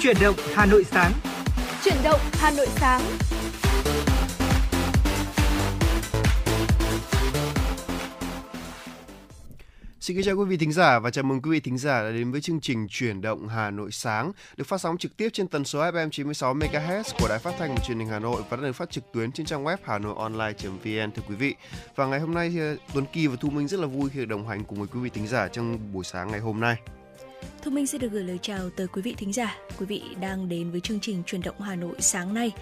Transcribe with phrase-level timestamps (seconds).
[0.00, 1.12] Chuyển động Hà Nội sáng.
[1.84, 3.00] Chuyển động Hà Nội sáng.
[10.00, 12.10] Xin kính chào quý vị thính giả và chào mừng quý vị thính giả đã
[12.10, 15.48] đến với chương trình Chuyển động Hà Nội sáng được phát sóng trực tiếp trên
[15.48, 18.56] tần số FM 96 MHz của Đài Phát thanh và Truyền hình Hà Nội và
[18.56, 21.54] đã được phát trực tuyến trên trang web hanoionline.vn thưa quý vị.
[21.96, 24.28] Và ngày hôm nay ờ, Tuấn Kỳ và Thu Minh rất là vui khi được
[24.28, 26.76] đồng hành cùng với quý vị thính giả trong buổi sáng ngày hôm nay.
[27.62, 29.56] Thu Minh xin được gửi lời chào tới quý vị thính giả.
[29.78, 32.52] Quý vị đang đến với chương trình Truyền động Hà Nội sáng nay.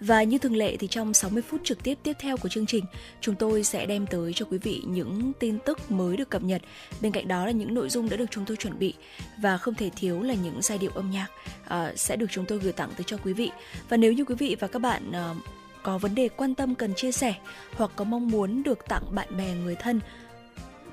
[0.00, 2.84] Và như thường lệ thì trong 60 phút trực tiếp tiếp theo của chương trình,
[3.20, 6.62] chúng tôi sẽ đem tới cho quý vị những tin tức mới được cập nhật.
[7.00, 8.94] Bên cạnh đó là những nội dung đã được chúng tôi chuẩn bị
[9.38, 11.28] và không thể thiếu là những giai điệu âm nhạc
[11.64, 13.50] uh, sẽ được chúng tôi gửi tặng tới cho quý vị.
[13.88, 15.36] Và nếu như quý vị và các bạn uh,
[15.82, 17.34] có vấn đề quan tâm cần chia sẻ
[17.76, 20.00] hoặc có mong muốn được tặng bạn bè người thân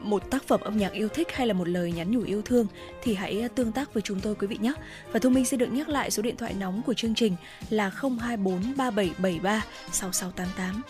[0.04, 2.68] một tác phẩm âm nhạc yêu thích hay là một lời nhắn nhủ yêu thương
[3.04, 4.74] thì hãy ờ, tương tác với chúng tôi quý vị nhé.
[5.12, 7.36] Và Thu Minh sẽ được nhắc lại số điện thoại nóng của chương trình
[7.70, 10.82] là 024 3773 6688.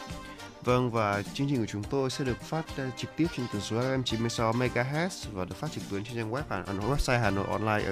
[0.63, 3.61] Vâng và chương trình của chúng tôi sẽ được phát ờ, trực tiếp trên tần
[3.61, 7.29] số FM 96 MHz và được phát trực tuyến trên trang web Hà website Hà
[7.29, 7.83] Nội Online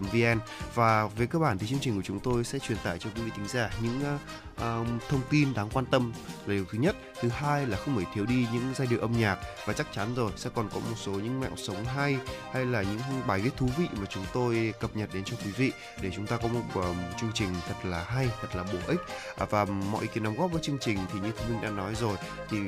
[0.00, 0.38] vn
[0.74, 3.22] và về cơ bản thì chương trình của chúng tôi sẽ truyền tải cho quý
[3.22, 4.20] vị thính giả những uh,
[4.56, 6.12] uh, thông tin đáng quan tâm.
[6.46, 9.12] Là điều thứ nhất thứ hai là không thể thiếu đi những giai điệu âm
[9.12, 9.38] nhạc.
[9.66, 12.16] Và chắc chắn rồi sẽ còn có một số những mẹo sống hay
[12.52, 15.50] hay là những bài viết thú vị mà chúng tôi cập nhật đến cho quý
[15.50, 15.72] vị
[16.02, 19.00] để chúng ta có một uh, chương trình thật là hay thật là bổ ích.
[19.36, 21.70] À, và mọi ý kiến đóng góp với chương trình thì như thu minh đã
[21.70, 22.16] nói rồi
[22.50, 22.58] thì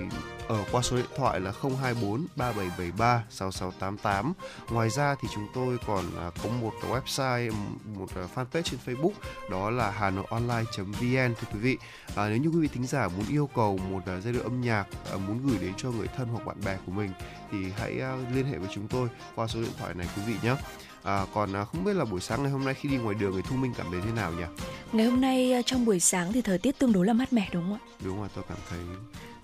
[0.48, 4.32] ở qua số điện thoại là 024 3773 6688
[4.70, 7.52] ngoài ra thì chúng tôi còn à, có một cái website
[7.94, 9.12] một à, fanpage trên Facebook
[9.50, 11.34] đó là hà nội online vn.
[11.34, 11.73] Thưa quý vị
[12.14, 14.60] à, nếu như quý vị thính giả muốn yêu cầu một uh, giai điệu âm
[14.60, 17.10] nhạc uh, muốn gửi đến cho người thân hoặc bạn bè của mình
[17.50, 20.34] thì hãy uh, liên hệ với chúng tôi qua số điện thoại này quý vị
[20.42, 20.56] nhé
[21.04, 23.32] À, còn à, không biết là buổi sáng ngày hôm nay khi đi ngoài đường
[23.36, 24.44] thì Thu Minh cảm thấy thế nào nhỉ?
[24.92, 27.62] Ngày hôm nay trong buổi sáng thì thời tiết tương đối là mát mẻ đúng
[27.62, 27.80] không ạ?
[28.04, 28.78] Đúng rồi, tôi cảm thấy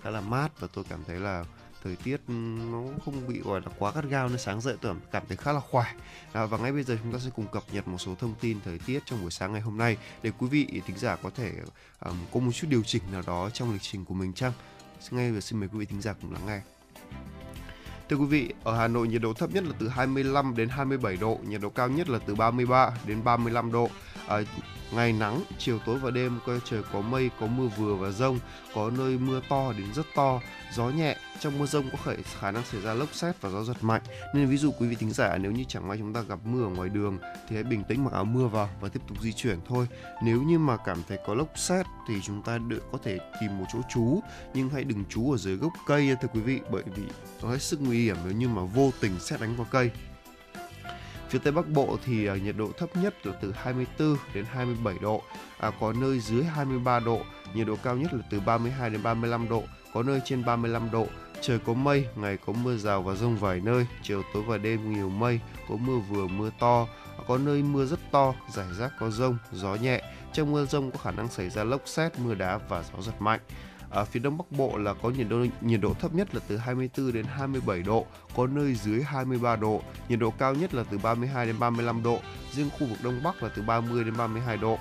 [0.03, 1.45] khá là mát và tôi cảm thấy là
[1.83, 2.33] thời tiết ừ,
[2.71, 5.51] nó không bị gọi là quá gắt gao nên sáng dậy tôi cảm thấy khá
[5.51, 5.85] là khỏe
[6.33, 8.57] à, và ngay bây giờ chúng ta sẽ cùng cập nhật một số thông tin
[8.65, 11.51] thời tiết trong buổi sáng ngày hôm nay để quý vị thính giả có thể
[12.05, 14.51] um, có một chút điều chỉnh nào đó trong lịch trình của mình chăng?
[15.11, 16.61] Ngay bây giờ xin mời quý vị thính giả cùng lắng nghe.
[18.09, 21.17] Thưa quý vị, ở Hà Nội nhiệt độ thấp nhất là từ 25 đến 27
[21.17, 23.89] độ, nhiệt độ cao nhất là từ 33 đến 35 độ.
[24.27, 24.37] À,
[24.91, 28.39] ngày nắng, chiều tối và đêm có trời có mây, có mưa vừa và rông,
[28.73, 30.41] có nơi mưa to đến rất to,
[30.73, 33.63] gió nhẹ, trong mưa rông có khả, khả năng xảy ra lốc xét và gió
[33.63, 34.01] giật mạnh.
[34.33, 36.63] Nên ví dụ quý vị thính giả nếu như chẳng may chúng ta gặp mưa
[36.63, 37.17] ở ngoài đường
[37.49, 39.87] thì hãy bình tĩnh mặc áo mưa vào và tiếp tục di chuyển thôi.
[40.23, 43.57] Nếu như mà cảm thấy có lốc xét thì chúng ta được có thể tìm
[43.57, 44.19] một chỗ trú
[44.53, 47.03] nhưng hãy đừng trú ở dưới gốc cây thưa quý vị bởi vì
[47.41, 49.91] nó hết sức nguy hiểm nếu như mà vô tình xét đánh vào cây.
[51.31, 54.95] Phía Tây Bắc Bộ thì à, nhiệt độ thấp nhất là từ 24 đến 27
[55.01, 55.21] độ,
[55.57, 57.21] à, có nơi dưới 23 độ,
[57.53, 61.07] nhiệt độ cao nhất là từ 32 đến 35 độ, có nơi trên 35 độ.
[61.41, 64.93] Trời có mây, ngày có mưa rào và rông vài nơi, chiều tối và đêm
[64.93, 66.87] nhiều mây, có mưa vừa mưa to,
[67.17, 70.01] à, có nơi mưa rất to, rải rác có rông, gió nhẹ.
[70.33, 73.21] Trong mưa rông có khả năng xảy ra lốc xét, mưa đá và gió giật
[73.21, 73.39] mạnh.
[73.91, 76.57] À, phía đông bắc bộ là có nhiệt độ nhiệt độ thấp nhất là từ
[76.57, 80.97] 24 đến 27 độ, có nơi dưới 23 độ, nhiệt độ cao nhất là từ
[80.97, 82.19] 32 đến 35 độ,
[82.51, 84.77] riêng khu vực đông bắc là từ 30 đến 32 độ.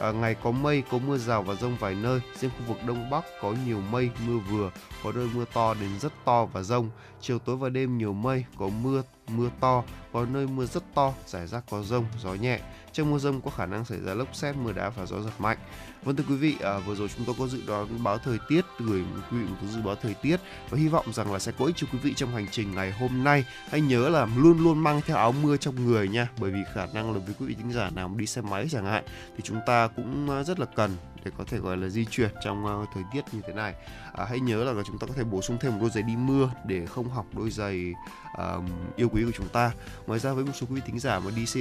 [0.00, 2.20] À, ngày có mây, có mưa rào và rông vài nơi.
[2.38, 4.70] Riêng khu vực Đông Bắc có nhiều mây, mưa vừa,
[5.04, 6.90] có nơi mưa to đến rất to và rông.
[7.20, 11.12] Chiều tối và đêm nhiều mây, có mưa, mưa to, có nơi mưa rất to,
[11.26, 12.60] rải rác có rông, gió nhẹ.
[12.92, 15.32] Trong mưa rông có khả năng xảy ra lốc xét, mưa đá và gió giật
[15.38, 15.58] mạnh.
[16.04, 18.64] Vâng thưa quý vị, à, vừa rồi chúng tôi có dự đoán báo thời tiết
[18.78, 20.36] gửi quý vị một dự báo thời tiết
[20.70, 22.92] và hy vọng rằng là sẽ có ích cho quý vị trong hành trình ngày
[22.92, 23.44] hôm nay.
[23.68, 26.86] Hãy nhớ là luôn luôn mang theo áo mưa trong người nha, bởi vì khả
[26.86, 29.04] năng là với quý vị thính giả nào đi xe máy chẳng hạn
[29.36, 32.30] thì chúng ta cũng à, rất là cần để có thể gọi là di chuyển
[32.44, 33.74] trong uh, thời tiết như thế này
[34.12, 36.16] à, hãy nhớ là chúng ta có thể bổ sung thêm một đôi giày đi
[36.16, 37.92] mưa để không học đôi giày
[38.32, 38.64] uh,
[38.96, 39.72] yêu quý của chúng ta
[40.06, 41.60] ngoài ra với một số quý vị thính giả mà đi xe,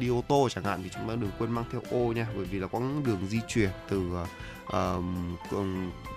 [0.00, 2.44] đi ô tô chẳng hạn thì chúng ta đừng quên mang theo ô nha, bởi
[2.44, 4.26] vì là quãng đường di chuyển từ ờ,
[4.66, 5.04] uh,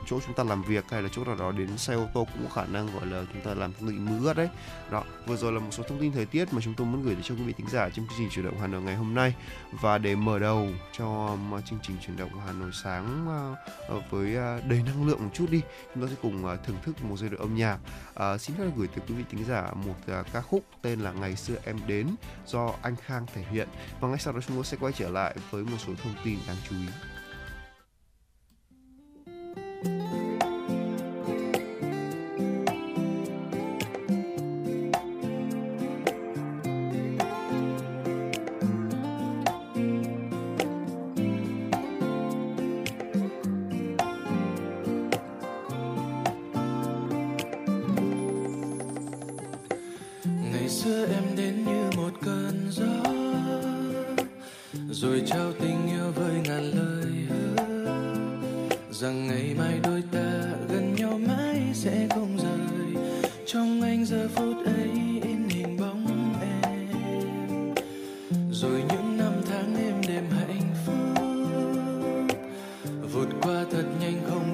[0.05, 2.47] chỗ chúng ta làm việc hay là chỗ nào đó đến xe ô tô cũng
[2.47, 4.49] có khả năng gọi là chúng ta làm bị mưa đấy.
[4.91, 7.15] Đó vừa rồi là một số thông tin thời tiết mà chúng tôi muốn gửi
[7.15, 9.13] đến cho quý vị thính giả trong chương trình chuyển động Hà Nội ngày hôm
[9.13, 9.35] nay.
[9.71, 10.67] Và để mở đầu
[10.97, 13.27] cho um, chương trình chuyển động Hà Nội sáng
[13.97, 15.61] uh, với uh, đầy năng lượng một chút đi
[15.93, 17.77] chúng ta sẽ cùng uh, thưởng thức một giai đoạn âm nhạc.
[18.13, 21.11] Uh, xin phép gửi tới quý vị thính giả một uh, ca khúc tên là
[21.11, 23.67] ngày xưa em đến do anh Khang thể hiện.
[23.99, 26.39] Và ngay sau đó chúng tôi sẽ quay trở lại với một số thông tin
[26.47, 27.12] đáng chú ý.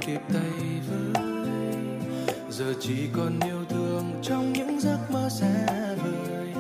[0.10, 1.24] Kịp tay với
[2.50, 5.66] giờ chỉ còn yêu thương trong những giấc mơ xa
[6.04, 6.54] vời.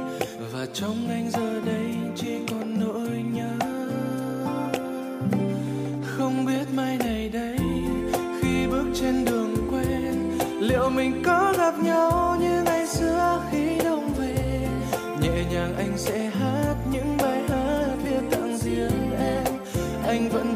[0.53, 3.57] Và trong anh giờ đây chỉ còn nỗi nhớ.
[6.05, 7.57] Không biết mai này đây,
[8.41, 14.13] khi bước trên đường quen, liệu mình có gặp nhau như ngày xưa khi đông
[14.19, 14.67] về?
[15.21, 19.53] Nhẹ nhàng anh sẽ hát những bài hát viết tặng riêng em.
[20.07, 20.55] Anh vẫn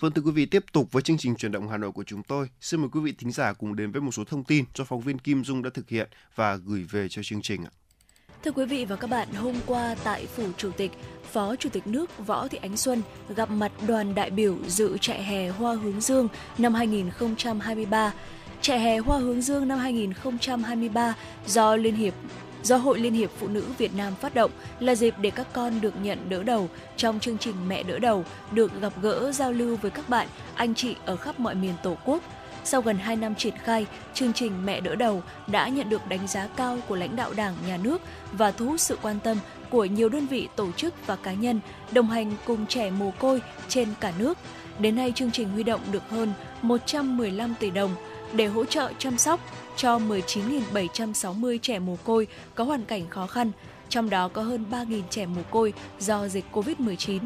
[0.00, 2.22] Vâng thưa quý vị, tiếp tục với chương trình truyền động Hà Nội của chúng
[2.22, 2.48] tôi.
[2.60, 5.00] Xin mời quý vị thính giả cùng đến với một số thông tin do phóng
[5.00, 7.70] viên Kim Dung đã thực hiện và gửi về cho chương trình ạ.
[8.44, 10.90] Thưa quý vị và các bạn, hôm qua tại Phủ Chủ tịch,
[11.32, 13.02] Phó Chủ tịch nước Võ Thị Ánh Xuân
[13.36, 18.12] gặp mặt đoàn đại biểu dự trại hè Hoa Hướng Dương năm 2023.
[18.60, 21.14] Trại hè Hoa Hướng Dương năm 2023
[21.46, 22.14] do Liên hiệp
[22.62, 25.80] do Hội Liên hiệp Phụ nữ Việt Nam phát động là dịp để các con
[25.80, 29.76] được nhận đỡ đầu trong chương trình Mẹ đỡ đầu, được gặp gỡ giao lưu
[29.76, 32.22] với các bạn, anh chị ở khắp mọi miền Tổ quốc.
[32.64, 36.26] Sau gần 2 năm triển khai, chương trình Mẹ đỡ đầu đã nhận được đánh
[36.26, 39.38] giá cao của lãnh đạo Đảng, Nhà nước và thu hút sự quan tâm
[39.70, 41.60] của nhiều đơn vị tổ chức và cá nhân
[41.92, 44.38] đồng hành cùng trẻ mồ côi trên cả nước.
[44.78, 46.32] Đến nay chương trình huy động được hơn
[46.62, 47.90] 115 tỷ đồng,
[48.32, 49.40] để hỗ trợ chăm sóc
[49.76, 53.52] cho 19.760 trẻ mồ côi có hoàn cảnh khó khăn,
[53.88, 57.20] trong đó có hơn 3.000 trẻ mồ côi do dịch COVID-19.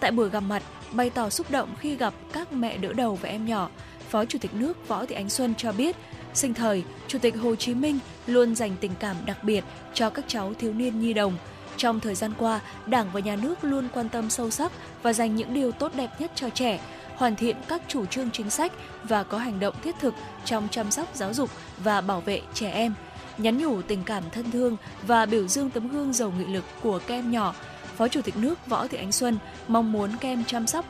[0.00, 3.28] Tại buổi gặp mặt, bày tỏ xúc động khi gặp các mẹ đỡ đầu và
[3.28, 3.70] em nhỏ,
[4.08, 5.96] Phó Chủ tịch nước Võ Thị Ánh Xuân cho biết,
[6.34, 10.24] sinh thời, Chủ tịch Hồ Chí Minh luôn dành tình cảm đặc biệt cho các
[10.28, 11.36] cháu thiếu niên nhi đồng.
[11.76, 15.36] Trong thời gian qua, Đảng và Nhà nước luôn quan tâm sâu sắc và dành
[15.36, 16.80] những điều tốt đẹp nhất cho trẻ,
[17.16, 18.72] hoàn thiện các chủ trương chính sách
[19.04, 22.70] và có hành động thiết thực trong chăm sóc giáo dục và bảo vệ trẻ
[22.70, 22.94] em.
[23.38, 26.98] Nhắn nhủ tình cảm thân thương và biểu dương tấm gương giàu nghị lực của
[27.06, 27.54] các em nhỏ,
[27.96, 30.84] Phó Chủ tịch nước Võ Thị Ánh Xuân mong muốn các em chăm sóc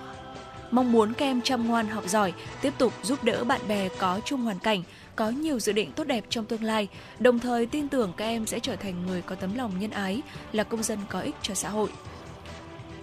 [0.75, 4.21] mong muốn các em chăm ngoan học giỏi, tiếp tục giúp đỡ bạn bè có
[4.25, 4.83] chung hoàn cảnh,
[5.17, 6.89] có nhiều dự định tốt đẹp trong tương lai,
[7.19, 10.23] đồng thời tin tưởng các em sẽ trở thành người có tấm lòng nhân ái,
[10.53, 11.89] là công dân có ích cho xã hội.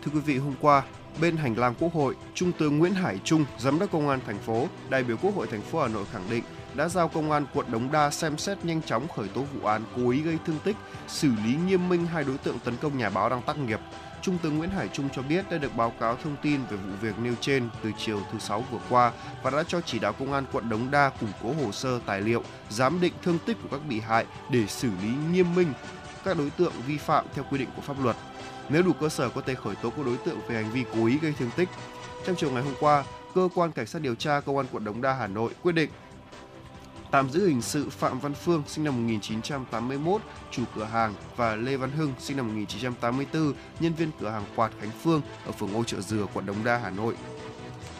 [0.04, 0.84] Thưa quý vị, hôm qua,
[1.22, 4.40] bên hành lang Quốc hội, Trung tướng Nguyễn Hải Trung, Giám đốc Công an thành
[4.40, 7.46] phố, đại biểu Quốc hội thành phố Hà Nội khẳng định đã giao Công an
[7.54, 10.60] quận Đống Đa xem xét nhanh chóng khởi tố vụ án cố ý gây thương
[10.64, 10.76] tích,
[11.08, 13.80] xử lý nghiêm minh hai đối tượng tấn công nhà báo đang tác nghiệp.
[14.22, 16.94] Trung tướng Nguyễn Hải Trung cho biết đã được báo cáo thông tin về vụ
[17.02, 19.12] việc nêu trên từ chiều thứ Sáu vừa qua
[19.44, 22.22] và đã cho chỉ đạo Công an quận Đống Đa củng cố hồ sơ tài
[22.22, 25.74] liệu, giám định thương tích của các bị hại để xử lý nghiêm minh
[26.26, 28.16] các đối tượng vi phạm theo quy định của pháp luật.
[28.72, 31.06] Nếu đủ cơ sở có thể khởi tố các đối tượng về hành vi cố
[31.06, 31.70] ý gây thương tích.
[32.26, 33.04] Trong chiều ngày hôm qua,
[33.36, 35.90] cơ quan cảnh sát điều tra công an quận Đống Đa Hà Nội quyết định
[37.12, 41.78] tạm giữ hình sự Phạm Văn Phương sinh năm 1981, chủ cửa hàng và Lê
[41.78, 45.84] Văn Hưng sinh năm 1984, nhân viên cửa hàng quạt Khánh Phương ở phường Ô
[45.84, 47.16] Trợ Dừa, quận Đống Đa, Hà Nội.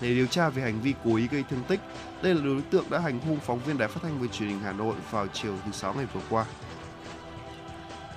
[0.02, 1.80] Để điều tra về hành vi cố ý gây thương tích,
[2.24, 4.60] đây là đối tượng đã hành hung phóng viên đài phát thanh và truyền hình
[4.60, 6.46] Hà Nội vào chiều thứ sáu ngày vừa qua.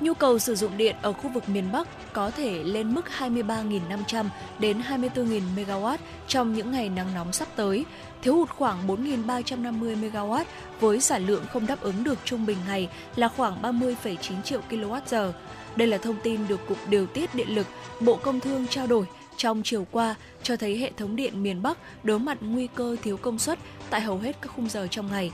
[0.05, 4.25] Nhu cầu sử dụng điện ở khu vực miền Bắc có thể lên mức 23.500
[4.59, 5.97] đến 24.000 MW
[6.29, 7.85] trong những ngày nắng nóng sắp tới,
[8.23, 10.45] thiếu hụt khoảng 4.350 MW
[10.81, 15.33] với sản lượng không đáp ứng được trung bình ngày là khoảng 30,9 triệu kWh.
[15.77, 17.67] Đây là thông tin được Cục Điều tiết Điện lực,
[18.01, 19.07] Bộ Công Thương trao đổi
[19.37, 23.17] trong chiều qua cho thấy hệ thống điện miền Bắc đối mặt nguy cơ thiếu
[23.17, 23.59] công suất
[23.91, 25.33] tại hầu hết các khung giờ trong ngày.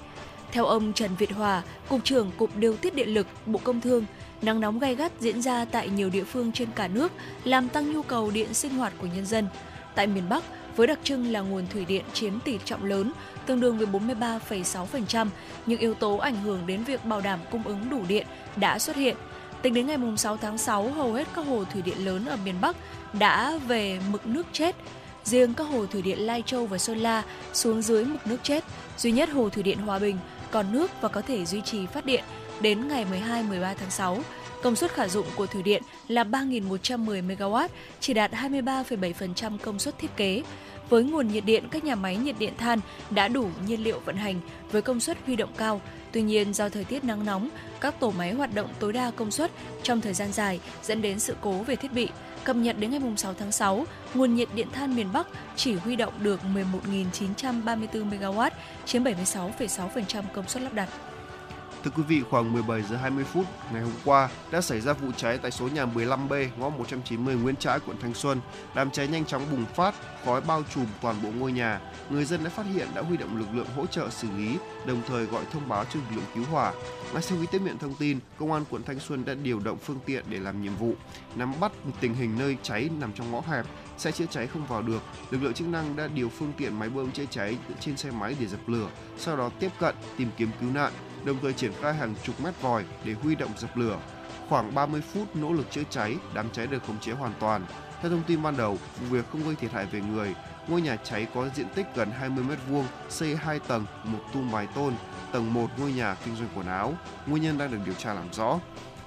[0.53, 4.05] Theo ông Trần Việt Hòa, Cục trưởng Cục Điều tiết Điện lực, Bộ Công Thương,
[4.43, 7.13] nắng nóng gay gắt diễn ra tại nhiều địa phương trên cả nước
[7.45, 9.47] làm tăng nhu cầu điện sinh hoạt của nhân dân.
[9.95, 10.45] Tại miền Bắc,
[10.77, 13.13] với đặc trưng là nguồn thủy điện chiếm tỷ trọng lớn,
[13.47, 15.27] tương đương với 43,6%,
[15.67, 18.97] những yếu tố ảnh hưởng đến việc bảo đảm cung ứng đủ điện đã xuất
[18.97, 19.17] hiện.
[19.63, 22.55] Tính đến ngày 6 tháng 6, hầu hết các hồ thủy điện lớn ở miền
[22.61, 22.77] Bắc
[23.13, 24.77] đã về mực nước chết.
[25.25, 28.65] Riêng các hồ thủy điện Lai Châu và Sơn La xuống dưới mực nước chết.
[28.99, 30.19] Duy nhất hồ thủy điện Hòa Bình
[30.51, 32.25] còn nước và có thể duy trì phát điện
[32.61, 34.19] đến ngày 12-13 tháng 6.
[34.62, 37.69] Công suất khả dụng của thủy điện là 3.110 MW,
[38.00, 40.43] chỉ đạt 23,7% công suất thiết kế.
[40.88, 44.17] Với nguồn nhiệt điện, các nhà máy nhiệt điện than đã đủ nhiên liệu vận
[44.17, 44.40] hành
[44.73, 45.81] với công suất huy động cao.
[46.12, 47.49] Tuy nhiên, do thời tiết nắng nóng,
[47.81, 49.50] các tổ máy hoạt động tối đa công suất
[49.83, 52.09] trong thời gian dài dẫn đến sự cố về thiết bị.
[52.45, 55.26] Cập nhật đến ngày 6 tháng 6, nguồn nhiệt điện than miền Bắc
[55.57, 58.50] chỉ huy động được 11.934 MW,
[58.87, 60.88] chiếm 76,6% công suất lắp đặt.
[61.85, 65.13] Thưa quý vị, khoảng 17 giờ 20 phút ngày hôm qua đã xảy ra vụ
[65.17, 68.41] cháy tại số nhà 15B, ngõ 190 Nguyễn Trãi, quận Thanh Xuân.
[68.75, 69.95] Đám cháy nhanh chóng bùng phát,
[70.25, 71.81] khói bao trùm toàn bộ ngôi nhà.
[72.11, 74.57] Người dân đã phát hiện đã huy động lực lượng hỗ trợ xử lý,
[74.87, 76.73] đồng thời gọi thông báo cho lực lượng cứu hỏa.
[77.13, 79.79] Ngay sau khi tiếp nhận thông tin, công an quận Thanh Xuân đã điều động
[79.79, 80.95] phương tiện để làm nhiệm vụ,
[81.35, 83.67] nắm bắt tình hình nơi cháy nằm trong ngõ hẹp,
[83.99, 85.03] xe chữa cháy không vào được.
[85.31, 88.37] Lực lượng chức năng đã điều phương tiện máy bơm chữa cháy trên xe máy
[88.41, 90.93] để dập lửa, sau đó tiếp cận tìm kiếm cứu nạn
[91.25, 93.99] đồng thời triển khai hàng chục mét vòi để huy động dập lửa.
[94.49, 97.67] Khoảng 30 phút nỗ lực chữa cháy, đám cháy được khống chế hoàn toàn.
[98.00, 100.35] Theo thông tin ban đầu, vụ việc không gây thiệt hại về người.
[100.69, 104.67] Ngôi nhà cháy có diện tích gần 20 m2, xây 2 tầng, một tu mái
[104.67, 104.95] tôn.
[105.33, 106.95] Tầng 1 ngôi nhà kinh doanh quần áo.
[107.27, 108.61] Nguyên nhân đang được điều tra làm rõ.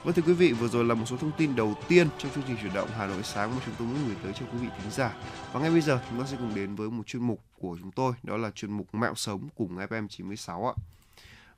[0.03, 2.43] Vâng thưa quý vị, vừa rồi là một số thông tin đầu tiên trong chương
[2.47, 4.67] trình chuyển động Hà Nội sáng mà chúng tôi muốn gửi tới cho quý vị
[4.77, 5.13] thính giả.
[5.53, 7.91] Và ngay bây giờ chúng ta sẽ cùng đến với một chuyên mục của chúng
[7.91, 10.73] tôi, đó là chuyên mục Mẹo sống cùng FM 96 ạ.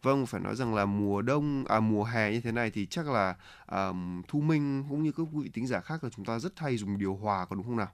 [0.06, 3.08] Vâng, phải nói rằng là mùa đông à mùa hè như thế này thì chắc
[3.08, 3.36] là
[3.72, 6.60] um, Thu Minh cũng như các quý vị tính giả khác là chúng ta rất
[6.60, 7.92] hay dùng điều hòa có đúng không nào?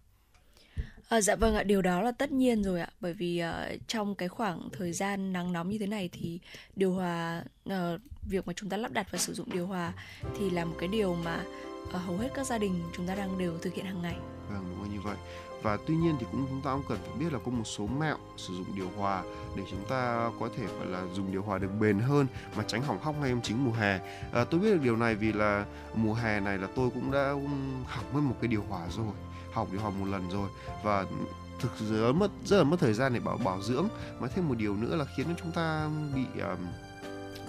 [1.10, 4.16] À, dạ vâng ạ, điều đó là tất nhiên rồi ạ, bởi vì uh, trong
[4.16, 6.40] cái khoảng thời gian nắng nóng như thế này thì
[6.76, 7.74] điều hòa uh,
[8.30, 9.94] việc mà chúng ta lắp đặt và sử dụng điều hòa
[10.40, 11.44] thì là một cái điều mà
[11.84, 14.16] uh, hầu hết các gia đình chúng ta đang đều thực hiện hàng ngày.
[14.50, 15.18] Vâng, đúng như vậy
[15.62, 17.88] và tuy nhiên thì cũng chúng ta cũng cần phải biết là có một số
[17.88, 19.24] mẹo sử dụng điều hòa
[19.56, 22.82] để chúng ta có thể gọi là dùng điều hòa được bền hơn mà tránh
[22.82, 24.00] hỏng hóc ngay trong chính mùa hè.
[24.34, 25.66] À, tôi biết được điều này vì là
[25.96, 27.30] mùa hè này là tôi cũng đã
[27.86, 29.06] hỏng mất một cái điều hòa rồi
[29.54, 30.50] học điều hòa một lần rồi
[30.84, 31.06] và
[31.60, 33.88] thực sự mất rất là mất thời gian để bảo bảo dưỡng.
[34.20, 36.60] Mà thêm một điều nữa là khiến cho chúng ta bị um,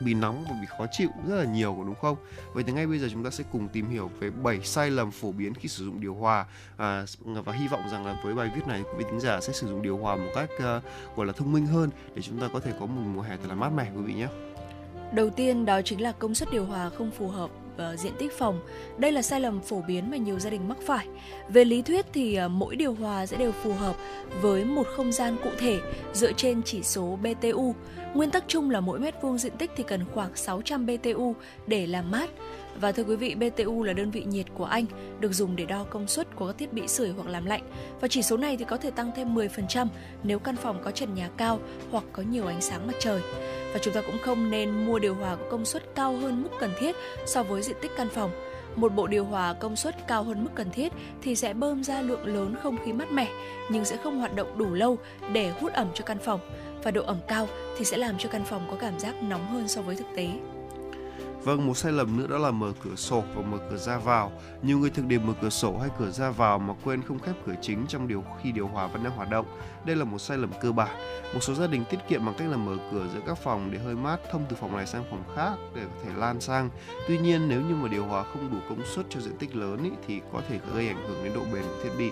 [0.01, 2.17] bị nóng và bị khó chịu rất là nhiều đúng không?
[2.53, 5.11] Vậy thì ngay bây giờ chúng ta sẽ cùng tìm hiểu về 7 sai lầm
[5.11, 6.47] phổ biến khi sử dụng điều hòa
[6.77, 9.53] à, và hy vọng rằng là với bài viết này quý vị thính giả sẽ
[9.53, 12.49] sử dụng điều hòa một cách uh, gọi là thông minh hơn để chúng ta
[12.53, 14.29] có thể có một mùa hè thật là mát mẻ quý vị nhé.
[15.13, 18.33] Đầu tiên đó chính là công suất điều hòa không phù hợp uh, diện tích
[18.39, 18.61] phòng.
[18.99, 21.07] Đây là sai lầm phổ biến mà nhiều gia đình mắc phải.
[21.49, 23.97] Về lý thuyết thì uh, mỗi điều hòa sẽ đều phù hợp
[24.41, 25.79] với một không gian cụ thể
[26.13, 27.75] dựa trên chỉ số BTU.
[28.15, 31.35] Nguyên tắc chung là mỗi mét vuông diện tích thì cần khoảng 600 BTU
[31.67, 32.31] để làm mát.
[32.81, 34.85] Và thưa quý vị, BTU là đơn vị nhiệt của Anh,
[35.21, 37.63] được dùng để đo công suất của các thiết bị sưởi hoặc làm lạnh.
[38.01, 39.87] Và chỉ số này thì có thể tăng thêm 10%
[40.23, 41.59] nếu căn phòng có trần nhà cao
[41.91, 43.23] hoặc có nhiều ánh sáng mặt trời
[43.73, 46.51] và chúng ta cũng không nên mua điều hòa có công suất cao hơn mức
[46.61, 48.31] cần thiết so với diện tích căn phòng.
[48.77, 52.01] Một bộ điều hòa công suất cao hơn mức cần thiết thì sẽ bơm ra
[52.01, 53.29] lượng lớn không khí mát mẻ
[53.71, 54.99] nhưng sẽ không hoạt động đủ lâu
[55.33, 56.41] để hút ẩm cho căn phòng
[56.83, 57.49] và độ ẩm cao
[57.79, 60.29] thì sẽ làm cho căn phòng có cảm giác nóng hơn so với thực tế.
[61.45, 64.33] Vâng, một sai lầm nữa đó là mở cửa sổ và mở cửa ra vào.
[64.63, 67.35] Nhiều người thường điểm mở cửa sổ hay cửa ra vào mà quên không khép
[67.47, 69.47] cửa chính trong điều khi điều hòa vẫn đang hoạt động.
[69.85, 70.97] Đây là một sai lầm cơ bản.
[71.35, 73.79] Một số gia đình tiết kiệm bằng cách là mở cửa giữa các phòng để
[73.79, 76.71] hơi mát thông từ phòng này sang phòng khác để có thể lan sang.
[77.09, 79.85] Tuy nhiên nếu như mà điều hòa không đủ công suất cho diện tích lớn
[79.85, 82.11] ý, thì có thể gây ảnh hưởng đến độ bền của thiết bị.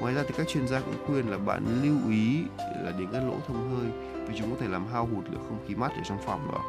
[0.00, 2.42] Ngoài ra thì các chuyên gia cũng khuyên là bạn lưu ý
[2.84, 3.90] là đến các lỗ thông hơi
[4.28, 6.60] vì chúng có thể làm hao hụt lượng không khí mát ở trong phòng đó.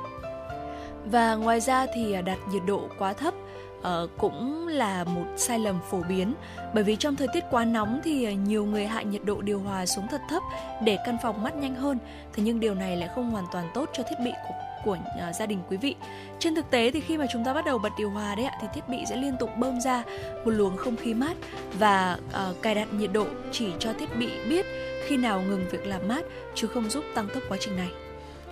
[1.11, 3.33] Và ngoài ra thì à, đặt nhiệt độ quá thấp
[3.79, 6.33] uh, cũng là một sai lầm phổ biến
[6.73, 9.59] bởi vì trong thời tiết quá nóng thì à, nhiều người hạ nhiệt độ điều
[9.59, 10.43] hòa xuống thật thấp
[10.83, 11.97] để căn phòng mát nhanh hơn
[12.33, 14.53] thế nhưng điều này lại không hoàn toàn tốt cho thiết bị của
[14.85, 14.97] của
[15.29, 15.95] uh, gia đình quý vị.
[16.39, 18.57] Trên thực tế thì khi mà chúng ta bắt đầu bật điều hòa đấy ạ
[18.61, 20.03] thì thiết bị sẽ liên tục bơm ra
[20.45, 21.37] một luồng không khí mát
[21.79, 22.17] và
[22.49, 24.65] uh, cài đặt nhiệt độ chỉ cho thiết bị biết
[25.07, 27.89] khi nào ngừng việc làm mát chứ không giúp tăng tốc quá trình này.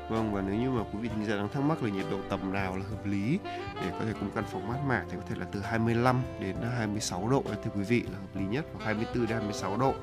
[0.09, 2.17] Vâng và nếu như mà quý vị thính giả đang thắc mắc là nhiệt độ
[2.29, 3.39] tầm nào là hợp lý
[3.75, 6.55] để có thể cùng căn phòng mát mẻ thì có thể là từ 25 đến
[6.77, 7.41] 26 độ.
[7.41, 9.93] Vâng, thưa quý vị là hợp lý nhất hoặc 24 đến 26 độ.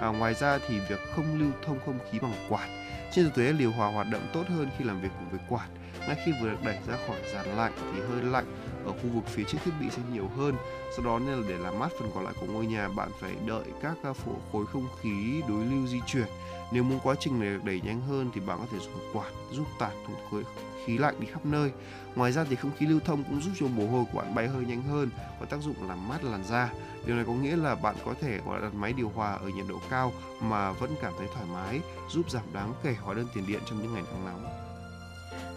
[0.00, 2.68] À, ngoài ra thì việc không lưu thông không khí bằng quạt.
[3.12, 5.66] Trên thực tế điều hòa hoạt động tốt hơn khi làm việc cùng với quạt.
[6.00, 8.44] Ngay khi vừa được đẩy ra khỏi dàn lạnh thì hơi lạnh
[8.84, 10.54] ở khu vực phía trước thiết bị sẽ nhiều hơn.
[10.96, 13.32] Do đó nên là để làm mát phần còn lại của ngôi nhà bạn phải
[13.46, 16.26] đợi các à, phổ khối không khí đối lưu di chuyển
[16.72, 19.30] nếu muốn quá trình này được đẩy nhanh hơn thì bạn có thể dùng quạt
[19.52, 19.92] giúp tản
[20.30, 20.44] khối
[20.86, 21.70] khí lạnh đi khắp nơi.
[22.14, 24.48] Ngoài ra thì không khí lưu thông cũng giúp cho mồ hôi của bạn bay
[24.48, 26.70] hơi nhanh hơn, có tác dụng làm mát làn da.
[27.06, 29.48] Điều này có nghĩa là bạn có thể gọi là đặt máy điều hòa ở
[29.48, 33.26] nhiệt độ cao mà vẫn cảm thấy thoải mái, giúp giảm đáng kể hóa đơn
[33.34, 34.66] tiền điện trong những ngày nắng nóng.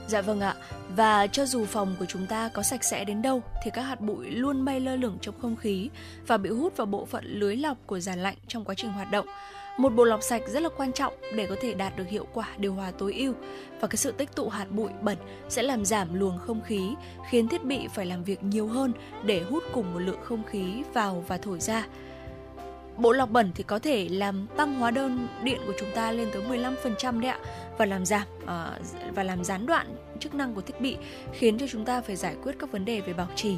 [0.07, 0.55] Dạ vâng ạ.
[0.95, 4.01] Và cho dù phòng của chúng ta có sạch sẽ đến đâu thì các hạt
[4.01, 5.89] bụi luôn bay lơ lửng trong không khí
[6.27, 9.11] và bị hút vào bộ phận lưới lọc của giàn lạnh trong quá trình hoạt
[9.11, 9.25] động.
[9.79, 12.47] Một bộ lọc sạch rất là quan trọng để có thể đạt được hiệu quả
[12.57, 13.33] điều hòa tối ưu
[13.79, 15.17] và cái sự tích tụ hạt bụi bẩn
[15.49, 16.93] sẽ làm giảm luồng không khí,
[17.29, 20.83] khiến thiết bị phải làm việc nhiều hơn để hút cùng một lượng không khí
[20.93, 21.87] vào và thổi ra.
[22.97, 26.27] Bộ lọc bẩn thì có thể làm tăng hóa đơn điện của chúng ta lên
[26.33, 27.39] tới 15% đấy ạ
[27.77, 28.49] và làm giảm uh,
[29.15, 29.87] và làm gián đoạn
[30.19, 30.97] chức năng của thiết bị
[31.33, 33.57] khiến cho chúng ta phải giải quyết các vấn đề về bảo trì.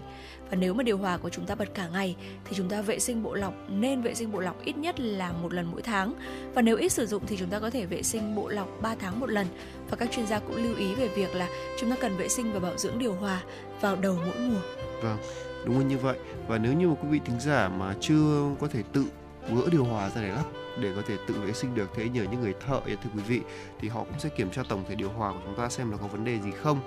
[0.50, 3.00] Và nếu mà điều hòa của chúng ta bật cả ngày thì chúng ta vệ
[3.00, 6.14] sinh bộ lọc nên vệ sinh bộ lọc ít nhất là một lần mỗi tháng.
[6.54, 8.96] Và nếu ít sử dụng thì chúng ta có thể vệ sinh bộ lọc 3
[8.96, 9.48] tháng một lần.
[9.90, 11.48] Và các chuyên gia cũng lưu ý về việc là
[11.80, 13.42] chúng ta cần vệ sinh và bảo dưỡng điều hòa
[13.82, 14.62] vào đầu mỗi mùa.
[15.02, 15.18] Vâng,
[15.66, 16.18] đúng là như vậy.
[16.48, 19.06] Và nếu như mà quý vị thính giả mà chưa có thể tự
[19.50, 20.46] gỡ điều hòa ra để lắp
[20.78, 21.90] để có thể tự vệ sinh được.
[21.96, 23.42] Thế nhờ những người thợ thưa quý vị
[23.80, 25.98] thì họ cũng sẽ kiểm tra tổng thể điều hòa của chúng ta xem là
[25.98, 26.80] có vấn đề gì không.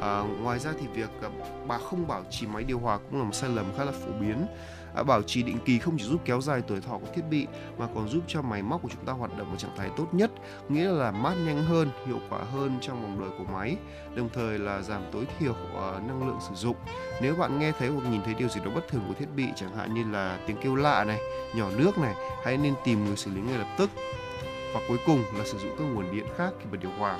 [0.00, 1.28] À, ngoài ra thì việc à,
[1.66, 4.12] bà không bảo trì máy điều hòa cũng là một sai lầm khá là phổ
[4.20, 4.46] biến
[4.94, 7.46] à, bảo trì định kỳ không chỉ giúp kéo dài tuổi thọ của thiết bị
[7.78, 10.06] mà còn giúp cho máy móc của chúng ta hoạt động ở trạng thái tốt
[10.12, 10.30] nhất
[10.68, 13.76] nghĩa là mát nhanh hơn hiệu quả hơn trong vòng đời của máy
[14.14, 16.76] đồng thời là giảm tối thiểu uh, năng lượng sử dụng.
[17.22, 19.46] Nếu bạn nghe thấy hoặc nhìn thấy điều gì đó bất thường của thiết bị
[19.56, 21.18] chẳng hạn như là tiếng kêu lạ này
[21.54, 23.90] nhỏ nước này hãy nên tìm người xử lý ngay lập tức.
[24.74, 27.18] Và cuối cùng là sử dụng các nguồn điện khác khi bật điều hòa